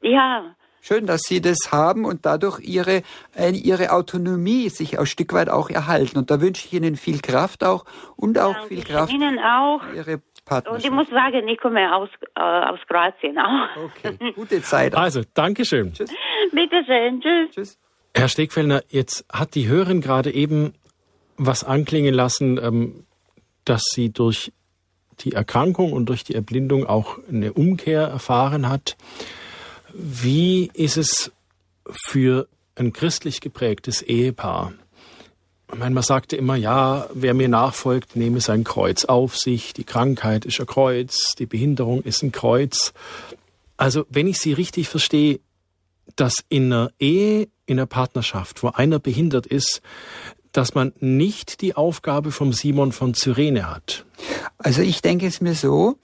[0.02, 0.56] ja.
[0.82, 3.02] Schön, dass Sie das haben und dadurch Ihre,
[3.36, 6.18] äh, Ihre Autonomie sich ein Stück weit auch erhalten.
[6.18, 7.84] Und da wünsche ich Ihnen viel Kraft auch
[8.16, 9.12] und auch ja, viel Kraft.
[9.12, 9.82] Ihnen auch.
[9.94, 13.84] Ihre und ich muss sagen, ich komme aus, äh, aus Kroatien auch.
[13.86, 14.96] Okay, gute Zeit.
[14.96, 15.94] Also, Dankeschön.
[15.94, 16.12] Tschüss.
[16.52, 17.52] Bitteschön, tschüss.
[17.54, 17.80] tschüss.
[18.16, 20.74] Herr Stegfellner, jetzt hat die Hörerin gerade eben
[21.38, 23.06] was anklingen lassen, ähm,
[23.66, 24.52] dass sie durch
[25.22, 28.98] die Erkrankung und durch die Erblindung auch eine Umkehr erfahren hat.
[29.94, 31.32] Wie ist es
[31.92, 34.74] für ein christlich geprägtes Ehepaar?
[35.72, 39.74] Ich meine, man sagte immer, ja, wer mir nachfolgt, nehme sein Kreuz auf sich.
[39.74, 42.94] Die Krankheit ist ein Kreuz, die Behinderung ist ein Kreuz.
[43.78, 45.40] Also, wenn ich Sie richtig verstehe,
[46.16, 49.82] dass in einer Ehe, in einer Partnerschaft, wo einer behindert ist,
[50.52, 54.06] dass man nicht die Aufgabe vom Simon von Cyrene hat.
[54.58, 55.98] Also ich denke es mir so,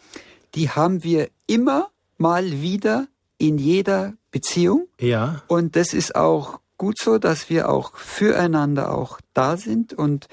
[0.53, 3.07] die haben wir immer mal wieder
[3.37, 4.87] in jeder Beziehung.
[4.99, 5.41] Ja.
[5.47, 10.27] Und das ist auch gut so, dass wir auch füreinander auch da sind und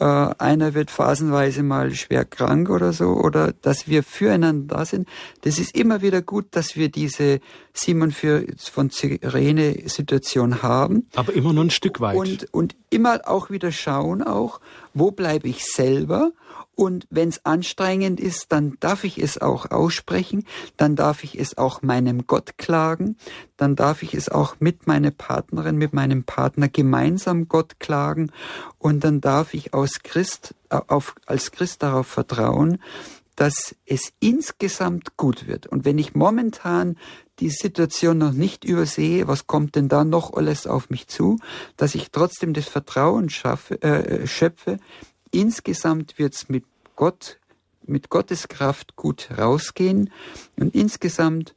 [0.00, 5.06] äh, einer wird phasenweise mal schwer krank oder so oder dass wir füreinander da sind.
[5.42, 7.40] Das ist immer wieder gut, dass wir diese
[7.74, 11.06] Simon für, von Sirene Situation haben.
[11.14, 12.16] Aber immer nur ein Stück weit.
[12.16, 14.60] Und, und immer auch wieder schauen auch,
[14.94, 16.32] wo bleibe ich selber
[16.78, 20.44] und wenn es anstrengend ist, dann darf ich es auch aussprechen,
[20.76, 23.16] dann darf ich es auch meinem Gott klagen,
[23.56, 28.30] dann darf ich es auch mit meiner Partnerin, mit meinem Partner gemeinsam Gott klagen
[28.78, 32.78] und dann darf ich aus Christ, äh, auf, als Christ darauf vertrauen,
[33.34, 35.66] dass es insgesamt gut wird.
[35.66, 36.96] Und wenn ich momentan
[37.40, 41.40] die Situation noch nicht übersehe, was kommt denn da noch alles auf mich zu,
[41.76, 44.78] dass ich trotzdem das Vertrauen schaffe, äh, schöpfe,
[45.30, 46.64] insgesamt wird's mit
[46.96, 47.38] Gott,
[47.84, 50.10] mit Gottes Kraft gut rausgehen.
[50.56, 51.54] Und insgesamt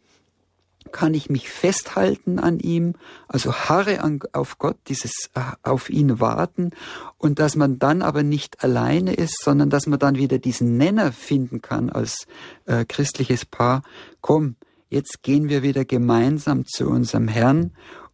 [0.92, 2.96] kann ich mich festhalten an ihm,
[3.28, 6.72] also harre an, auf Gott, dieses äh, auf ihn warten.
[7.18, 11.12] Und dass man dann aber nicht alleine ist, sondern dass man dann wieder diesen Nenner
[11.12, 12.28] finden kann als
[12.66, 13.84] äh, christliches Paar.
[14.22, 14.56] Komm,
[14.90, 17.72] jetzt gehen wir wieder gemeinsam zu unserem Herrn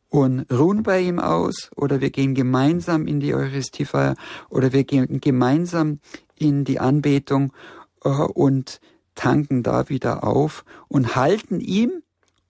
[0.10, 4.16] und ruhen bei ihm aus oder wir gehen gemeinsam in die Eucharistiefeier
[4.50, 6.00] oder wir gehen gemeinsam
[6.36, 7.54] in die Anbetung
[8.04, 8.80] äh, und
[9.16, 12.04] tanken da wieder auf und halten ihm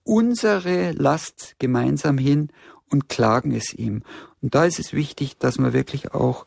[0.04, 2.50] unsere Last gemeinsam hin
[2.90, 4.02] und klagen es ihm.
[4.40, 6.44] Und da ist es wichtig, dass man wirklich auch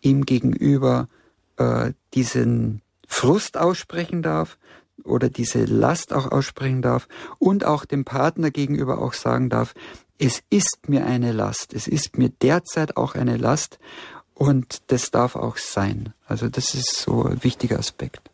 [0.00, 1.08] ihm gegenüber
[1.56, 4.58] äh, diesen Frust aussprechen darf
[5.04, 7.08] oder diese Last auch aussprechen darf
[7.38, 9.74] und auch dem Partner gegenüber auch sagen darf,
[10.18, 13.78] es ist mir eine Last, es ist mir derzeit auch eine Last
[14.34, 16.12] und das darf auch sein.
[16.26, 18.30] Also das ist so ein wichtiger Aspekt.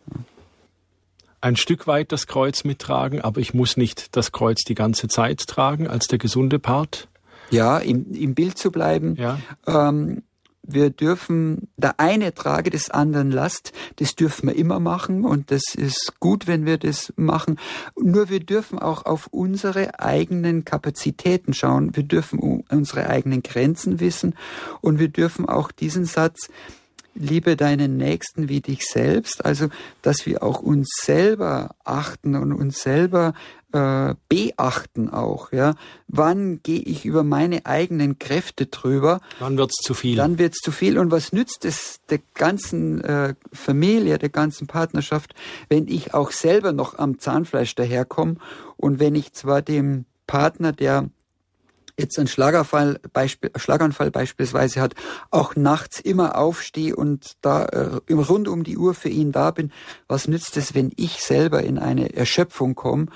[1.43, 5.47] Ein Stück weit das Kreuz mittragen, aber ich muss nicht das Kreuz die ganze Zeit
[5.47, 7.09] tragen als der gesunde Part.
[7.51, 9.17] Ja, im, im Bild zu bleiben.
[9.17, 9.39] Ja.
[9.67, 10.23] Ähm,
[10.73, 15.75] wir dürfen, der eine trage des anderen Last, das dürfen wir immer machen und das
[15.77, 17.59] ist gut, wenn wir das machen.
[17.97, 21.97] Nur wir dürfen auch auf unsere eigenen Kapazitäten schauen.
[21.97, 24.35] Wir dürfen unsere eigenen Grenzen wissen
[24.81, 26.49] und wir dürfen auch diesen Satz,
[27.15, 29.69] liebe deinen Nächsten wie dich selbst, also
[30.03, 33.35] dass wir auch uns selber achten und uns selber
[33.73, 35.53] äh, beachten auch.
[35.53, 35.75] Ja,
[36.09, 39.21] wann gehe ich über meine eigenen Kräfte drüber?
[39.39, 40.17] Wann wird's zu viel?
[40.17, 40.99] Dann wird's zu viel.
[40.99, 45.35] Und was nützt es der ganzen äh, Familie, der ganzen Partnerschaft,
[45.69, 48.37] wenn ich auch selber noch am Zahnfleisch daherkomme
[48.77, 51.11] und wenn ich zwar dem Partner, der
[52.01, 54.95] jetzt einen Schlaganfall, Beispiel, Schlaganfall beispielsweise hat,
[55.31, 59.73] auch nachts immer aufstehe und da äh, rund um die Uhr für ihn da bin,
[60.09, 63.07] was nützt es, wenn ich selber in eine Erschöpfung komme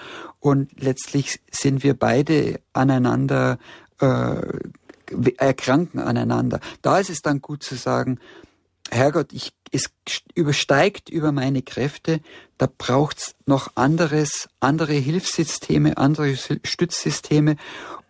[0.40, 3.58] und letztlich sind wir beide aneinander,
[4.00, 4.36] äh,
[5.36, 6.60] erkranken aneinander.
[6.82, 8.18] Da ist es dann gut zu sagen,
[8.90, 9.90] Herrgott, ich, es
[10.34, 12.20] übersteigt über meine Kräfte,
[12.58, 17.56] da braucht's noch anderes, andere Hilfssysteme, andere Stützsysteme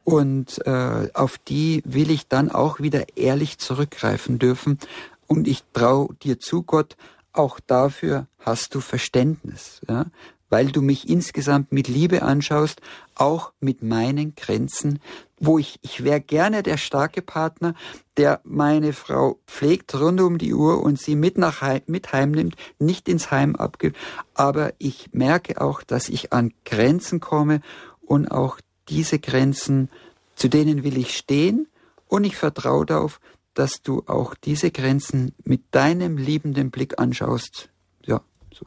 [0.05, 4.79] und äh, auf die will ich dann auch wieder ehrlich zurückgreifen dürfen.
[5.27, 6.97] Und ich traue dir zu, Gott,
[7.33, 10.07] auch dafür hast du Verständnis, ja?
[10.51, 12.81] weil du mich insgesamt mit Liebe anschaust,
[13.17, 15.01] auch mit meinen Grenzen,
[15.41, 17.75] wo ich, ich wäre gerne der starke Partner,
[18.17, 22.55] der meine Frau pflegt rund um die Uhr und sie mit nach Heim, mit heimnimmt,
[22.79, 23.97] nicht ins Heim abgibt.
[24.35, 27.61] Aber ich merke auch, dass ich an Grenzen komme
[28.01, 29.89] und auch diese Grenzen,
[30.35, 31.69] zu denen will ich stehen
[32.09, 33.21] und ich vertraue darauf,
[33.55, 37.71] dass du auch diese Grenzen mit deinem liebenden Blick anschaust.
[38.05, 38.21] Ja,
[38.53, 38.67] so.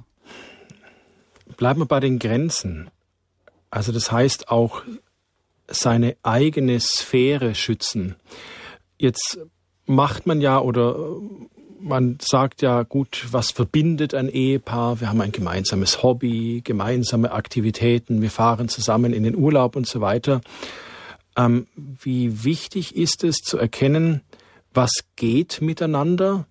[1.57, 2.89] Bleiben wir bei den Grenzen.
[3.69, 4.83] Also das heißt auch
[5.67, 8.15] seine eigene Sphäre schützen.
[8.97, 9.39] Jetzt
[9.85, 11.17] macht man ja oder
[11.79, 14.99] man sagt ja, gut, was verbindet ein Ehepaar?
[14.99, 20.01] Wir haben ein gemeinsames Hobby, gemeinsame Aktivitäten, wir fahren zusammen in den Urlaub und so
[20.01, 20.41] weiter.
[21.35, 24.21] Ähm, wie wichtig ist es zu erkennen,
[24.73, 26.45] was geht miteinander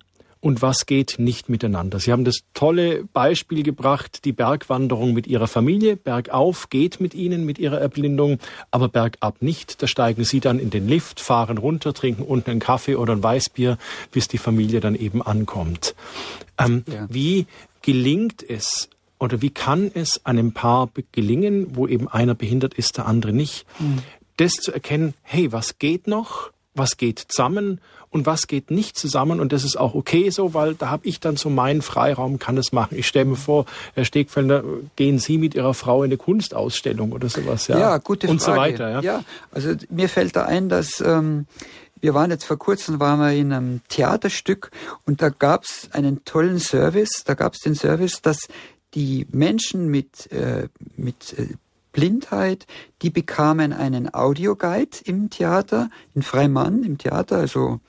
[0.47, 1.99] und was geht nicht miteinander.
[1.99, 5.97] Sie haben das tolle Beispiel gebracht, die Bergwanderung mit Ihrer Familie.
[5.97, 8.39] Bergauf geht mit Ihnen, mit Ihrer Erblindung,
[8.71, 9.81] aber bergab nicht.
[9.81, 13.21] Da steigen Sie dann in den Lift, fahren runter, trinken unten einen Kaffee oder ein
[13.21, 13.77] Weißbier,
[14.13, 15.95] bis die Familie dann eben ankommt.
[16.57, 17.07] Ähm, ja.
[17.09, 17.45] Wie
[17.81, 18.87] gelingt es
[19.19, 23.65] oder wie kann es einem Paar gelingen, wo eben einer behindert ist, der andere nicht,
[23.79, 23.97] mhm.
[24.37, 26.51] das zu erkennen, hey, was geht noch?
[26.77, 29.39] Was geht zusammen und was geht nicht zusammen.
[29.39, 32.57] Und das ist auch okay so, weil da habe ich dann so meinen Freiraum, kann
[32.57, 32.97] es machen.
[32.97, 34.63] Ich stelle mir vor, Herr Stegfelder,
[34.95, 37.67] gehen Sie mit Ihrer Frau in eine Kunstausstellung oder sowas.
[37.67, 38.71] Ja, ja gute und Frage.
[38.71, 38.91] Und so weiter.
[38.91, 39.01] Ja.
[39.01, 41.01] ja, also mir fällt da ein, dass...
[41.01, 41.45] Ähm
[41.99, 44.69] wir waren jetzt vor kurzem waren wir in einem Theaterstück
[45.05, 47.23] und da gab es einen tollen Service.
[47.25, 48.47] Da gab es den Service, dass
[48.93, 51.55] die Menschen mit, äh, mit äh,
[51.97, 52.67] Blindheit,
[53.01, 57.79] die bekamen einen Audioguide im Theater, in Freimann im Theater, also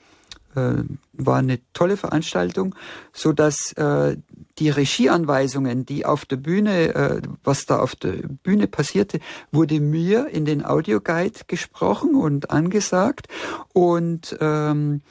[0.55, 0.81] äh,
[1.13, 2.73] war eine tolle Veranstaltung,
[3.13, 4.17] so dass äh,
[4.57, 9.19] die Regieanweisungen, die auf der Bühne, äh, was da auf der Bühne passierte,
[9.51, 13.27] wurde mir in den Audioguide gesprochen und angesagt.
[13.73, 15.01] Und ähm,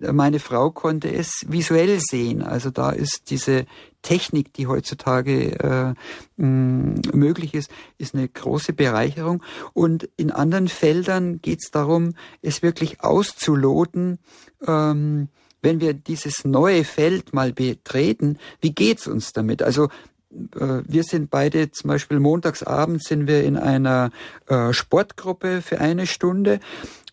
[0.00, 2.42] meine Frau konnte es visuell sehen.
[2.42, 3.66] Also da ist diese
[4.02, 5.94] Technik, die heutzutage äh,
[6.42, 9.42] mh, möglich ist, ist eine große Bereicherung.
[9.72, 14.18] Und in anderen Feldern geht es darum, es wirklich auszuloten.
[14.66, 15.28] Ähm,
[15.62, 19.62] wenn wir dieses neue Feld mal betreten, wie geht's uns damit?
[19.62, 19.88] Also
[20.32, 24.10] äh, wir sind beide zum Beispiel montagsabends sind wir in einer
[24.46, 26.60] äh, Sportgruppe für eine Stunde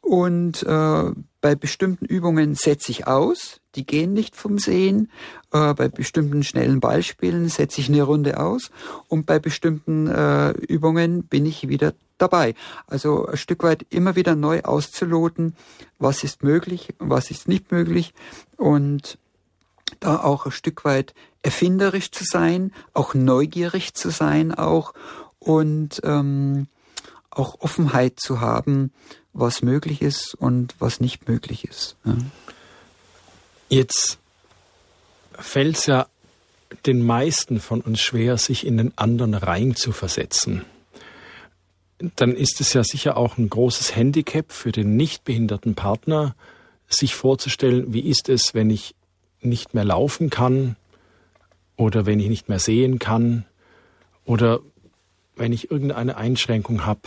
[0.01, 1.11] und äh,
[1.47, 5.09] bei bestimmten Übungen setze ich aus, die gehen nicht vom Sehen.
[5.53, 8.69] Äh, bei bestimmten schnellen Ballspielen setze ich eine Runde aus
[9.07, 12.53] und bei bestimmten äh, Übungen bin ich wieder dabei.
[12.85, 15.55] Also ein Stück weit immer wieder neu auszuloten,
[15.99, 18.13] was ist möglich, was ist nicht möglich
[18.57, 19.17] und
[20.01, 24.93] da auch ein Stück weit erfinderisch zu sein, auch neugierig zu sein auch
[25.39, 26.67] und ähm,
[27.37, 28.91] auch Offenheit zu haben,
[29.33, 31.95] was möglich ist und was nicht möglich ist.
[32.05, 32.17] Ja.
[33.69, 34.17] Jetzt
[35.37, 36.07] fällt es ja
[36.85, 40.65] den meisten von uns schwer, sich in den anderen rein zu versetzen.
[42.15, 46.35] Dann ist es ja sicher auch ein großes Handicap für den nicht behinderten Partner,
[46.87, 48.95] sich vorzustellen, wie ist es, wenn ich
[49.41, 50.75] nicht mehr laufen kann
[51.75, 53.45] oder wenn ich nicht mehr sehen kann
[54.25, 54.59] oder
[55.35, 57.01] wenn ich irgendeine Einschränkung habe.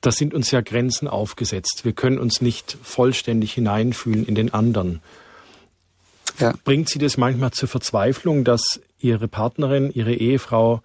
[0.00, 1.84] Da sind uns ja Grenzen aufgesetzt.
[1.84, 5.00] Wir können uns nicht vollständig hineinfühlen in den anderen.
[6.38, 6.54] Ja.
[6.64, 10.82] Bringt Sie das manchmal zur Verzweiflung, dass Ihre Partnerin, Ihre Ehefrau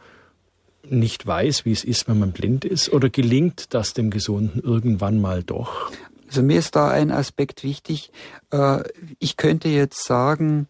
[0.90, 2.92] nicht weiß, wie es ist, wenn man blind ist?
[2.92, 5.92] Oder gelingt das dem Gesunden irgendwann mal doch?
[6.28, 8.12] Also mir ist da ein Aspekt wichtig.
[8.52, 8.84] Äh,
[9.20, 10.68] ich könnte jetzt sagen,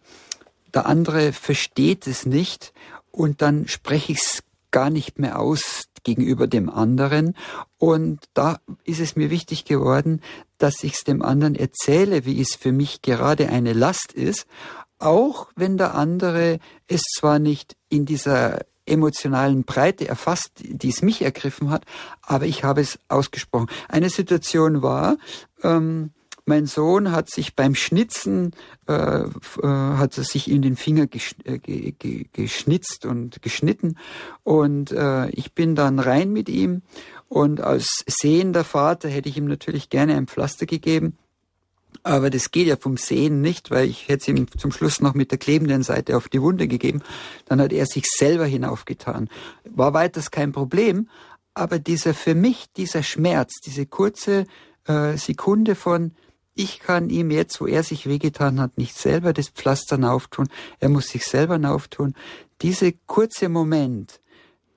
[0.74, 2.72] der andere versteht es nicht
[3.10, 7.36] und dann spreche ich es gar nicht mehr aus gegenüber dem anderen.
[7.78, 10.20] Und da ist es mir wichtig geworden,
[10.58, 14.46] dass ich es dem anderen erzähle, wie es für mich gerade eine Last ist,
[14.98, 21.22] auch wenn der andere es zwar nicht in dieser emotionalen Breite erfasst, die es mich
[21.22, 21.84] ergriffen hat,
[22.22, 23.68] aber ich habe es ausgesprochen.
[23.88, 25.16] Eine Situation war,
[25.62, 26.10] ähm,
[26.46, 28.52] mein Sohn hat sich beim Schnitzen,
[28.86, 29.26] äh, äh,
[29.62, 31.06] hat sich in den Finger
[31.44, 31.92] äh,
[32.32, 33.96] geschnitzt und geschnitten
[34.42, 36.82] und äh, ich bin dann rein mit ihm
[37.28, 41.16] und als sehender Vater hätte ich ihm natürlich gerne ein Pflaster gegeben.
[42.02, 45.14] Aber das geht ja vom Sehen nicht, weil ich hätte es ihm zum Schluss noch
[45.14, 47.02] mit der klebenden Seite auf die Wunde gegeben.
[47.46, 49.30] Dann hat er sich selber hinaufgetan.
[49.64, 51.08] War weiters kein Problem,
[51.54, 54.44] aber dieser für mich, dieser Schmerz, diese kurze
[54.86, 56.12] äh, Sekunde von,
[56.54, 60.48] ich kann ihm jetzt, wo er sich wehgetan hat, nicht selber das Pflaster auftun,
[60.78, 62.14] er muss sich selber auftun.
[62.62, 64.20] Diese kurze Moment,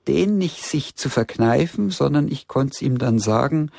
[0.07, 3.71] den nicht sich zu verkneifen, sondern ich konnte es ihm dann sagen,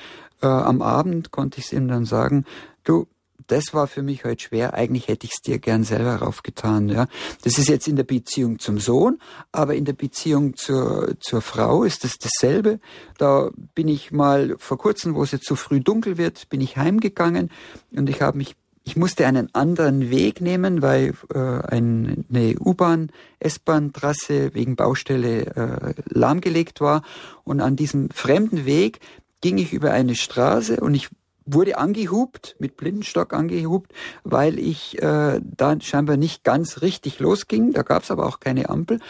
[0.42, 2.44] äh, am Abend konnte ich es ihm dann sagen,
[2.84, 3.08] du,
[3.46, 4.74] das war für mich heute schwer.
[4.74, 6.88] Eigentlich hätte ich es dir gern selber raufgetan.
[6.88, 7.06] Ja,
[7.42, 9.18] das ist jetzt in der Beziehung zum Sohn,
[9.52, 12.80] aber in der Beziehung zur zur Frau ist das dasselbe.
[13.16, 16.60] Da bin ich mal vor kurzem, wo es jetzt zu so früh dunkel wird, bin
[16.60, 17.50] ich heimgegangen
[17.92, 18.56] und ich habe mich
[18.88, 26.80] ich musste einen anderen Weg nehmen, weil äh, eine U-Bahn, S-Bahn-Trasse wegen Baustelle äh, lahmgelegt
[26.80, 27.02] war.
[27.44, 29.00] Und an diesem fremden Weg
[29.42, 31.10] ging ich über eine Straße und ich
[31.54, 33.92] wurde angehupt, mit Blindenstock angehupt,
[34.24, 37.72] weil ich äh, da scheinbar nicht ganz richtig losging.
[37.72, 39.00] Da gab es aber auch keine Ampel.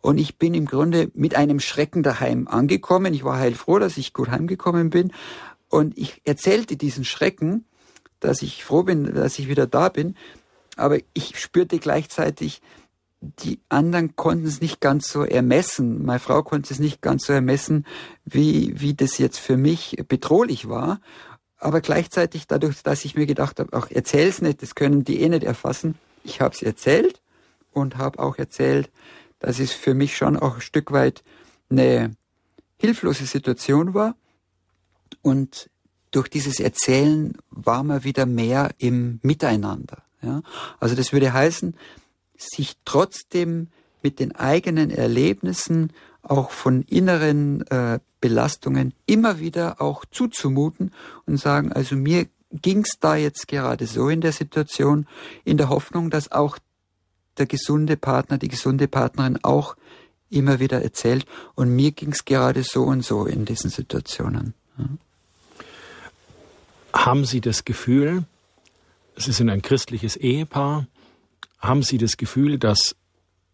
[0.00, 3.12] Und ich bin im Grunde mit einem Schrecken daheim angekommen.
[3.12, 5.12] Ich war heilfroh, dass ich gut heimgekommen bin.
[5.68, 7.64] Und ich erzählte diesen Schrecken,
[8.18, 10.16] dass ich froh bin, dass ich wieder da bin.
[10.76, 12.62] Aber ich spürte gleichzeitig,
[13.20, 16.04] die anderen konnten es nicht ganz so ermessen.
[16.06, 17.84] Meine Frau konnte es nicht ganz so ermessen,
[18.24, 21.00] wie, wie das jetzt für mich bedrohlich war
[21.60, 25.28] aber gleichzeitig dadurch, dass ich mir gedacht habe, auch erzähl's nicht, das können die eh
[25.28, 25.96] nicht erfassen.
[26.24, 27.20] Ich habe es erzählt
[27.72, 28.90] und habe auch erzählt,
[29.38, 31.22] dass es für mich schon auch ein Stück weit
[31.70, 32.16] eine
[32.78, 34.16] hilflose Situation war.
[35.22, 35.70] Und
[36.10, 40.02] durch dieses Erzählen war man wieder mehr im Miteinander.
[40.22, 40.42] Ja?
[40.80, 41.76] Also das würde heißen,
[42.36, 43.68] sich trotzdem
[44.02, 45.92] mit den eigenen Erlebnissen
[46.22, 50.92] auch von inneren äh, Belastungen immer wieder auch zuzumuten
[51.26, 55.06] und sagen, also mir ging's da jetzt gerade so in der Situation,
[55.44, 56.58] in der Hoffnung, dass auch
[57.38, 59.76] der gesunde Partner, die gesunde Partnerin auch
[60.30, 64.54] immer wieder erzählt und mir ging's gerade so und so in diesen Situationen.
[64.78, 64.84] Ja.
[66.92, 68.24] Haben Sie das Gefühl,
[69.16, 70.86] Sie sind ein christliches Ehepaar,
[71.58, 72.96] haben Sie das Gefühl, dass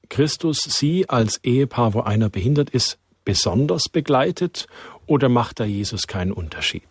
[0.09, 4.66] Christus Sie als Ehepaar, wo einer behindert ist, besonders begleitet
[5.07, 6.89] oder macht da Jesus keinen Unterschied?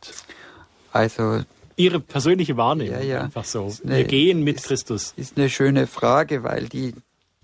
[0.91, 1.41] Also
[1.77, 3.21] Ihre persönliche Wahrnehmung ja, ja.
[3.21, 3.73] einfach so.
[3.83, 5.13] Eine, Wir gehen mit ist, Christus.
[5.17, 6.93] Ist eine schöne Frage, weil die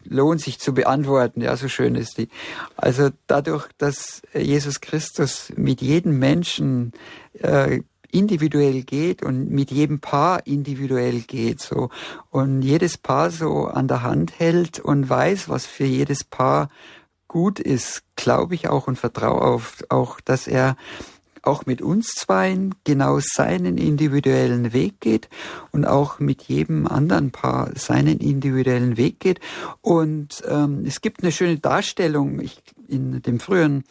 [0.05, 1.41] lohnt sich zu beantworten.
[1.41, 2.29] Ja, so schön ist die.
[2.77, 6.93] Also dadurch, dass Jesus Christus mit jedem Menschen
[7.39, 11.89] äh, individuell geht und mit jedem Paar individuell geht so
[12.29, 16.69] und jedes Paar so an der Hand hält und weiß, was für jedes Paar
[17.31, 20.75] gut ist, glaube ich auch und vertraue auf auch, dass er
[21.43, 25.29] auch mit uns zweien genau seinen individuellen Weg geht
[25.71, 29.39] und auch mit jedem anderen Paar seinen individuellen Weg geht.
[29.79, 33.85] Und ähm, es gibt eine schöne Darstellung ich, in dem früheren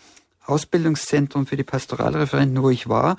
[0.44, 3.16] Ausbildungszentrum für die Pastoralreferenten, wo ich war,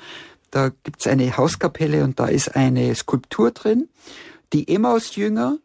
[0.52, 3.90] da gibt's eine Hauskapelle und da ist eine Skulptur drin.
[4.54, 5.58] Die Emmaus-Jünger,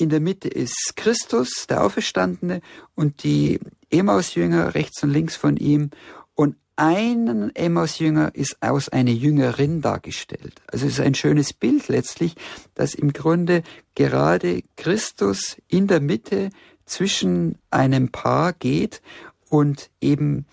[0.00, 2.60] in der Mitte ist Christus, der Auferstandene,
[2.94, 5.90] und die Emmaus-Jünger rechts und links von ihm.
[6.34, 10.62] Und ein Emmaus-Jünger ist aus einer Jüngerin dargestellt.
[10.66, 12.34] Also es ist ein schönes Bild letztlich,
[12.74, 13.62] dass im Grunde
[13.94, 16.50] gerade Christus in der Mitte
[16.86, 19.02] zwischen einem Paar geht
[19.48, 20.46] und eben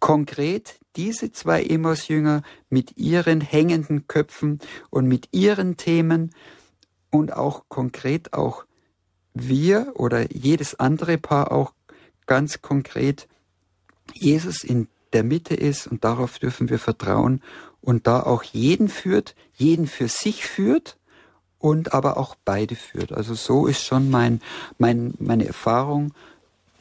[0.00, 6.30] konkret diese zwei Emmaus-Jünger mit ihren hängenden Köpfen und mit ihren Themen
[7.10, 8.64] und auch konkret auch
[9.34, 11.72] wir oder jedes andere Paar auch
[12.26, 13.28] ganz konkret
[14.12, 17.42] Jesus in der Mitte ist und darauf dürfen wir vertrauen
[17.80, 20.96] und da auch jeden führt, jeden für sich führt
[21.58, 23.12] und aber auch beide führt.
[23.12, 24.40] Also so ist schon mein,
[24.78, 26.14] mein, meine Erfahrung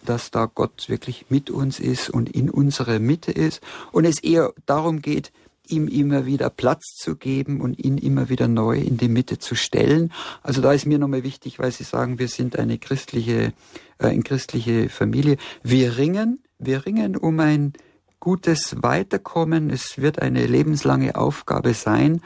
[0.05, 4.53] dass da Gott wirklich mit uns ist und in unserer Mitte ist und es eher
[4.65, 5.31] darum geht,
[5.67, 9.55] ihm immer wieder Platz zu geben und ihn immer wieder neu in die Mitte zu
[9.55, 10.11] stellen.
[10.41, 13.53] Also da ist mir nochmal wichtig, weil Sie sagen, wir sind eine christliche,
[13.99, 15.37] äh, eine christliche Familie.
[15.63, 17.73] Wir ringen, wir ringen um ein
[18.19, 19.69] gutes Weiterkommen.
[19.69, 22.21] Es wird eine lebenslange Aufgabe sein,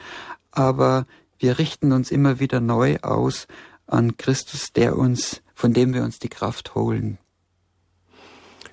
[0.50, 1.06] aber
[1.38, 3.46] wir richten uns immer wieder neu aus
[3.86, 7.18] an Christus, der uns, von dem wir uns die Kraft holen.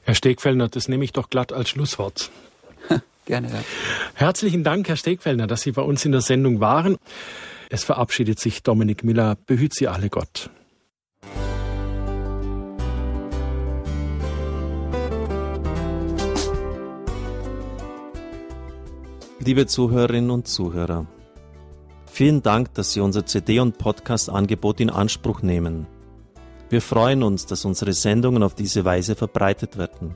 [0.04, 2.30] Herr Stegfellner, das nehme ich doch glatt als Schlusswort.
[3.26, 3.48] Gerne.
[3.48, 3.64] Ja.
[4.14, 6.98] Herzlichen Dank, Herr Stegfellner, dass Sie bei uns in der Sendung waren.
[7.70, 9.36] Es verabschiedet sich Dominik Miller.
[9.48, 10.50] Behüt Sie alle Gott.
[19.40, 21.06] Liebe Zuhörerinnen und Zuhörer,
[22.12, 25.86] vielen Dank, dass Sie unser CD- und Podcast-Angebot in Anspruch nehmen.
[26.70, 30.16] Wir freuen uns, dass unsere Sendungen auf diese Weise verbreitet werden.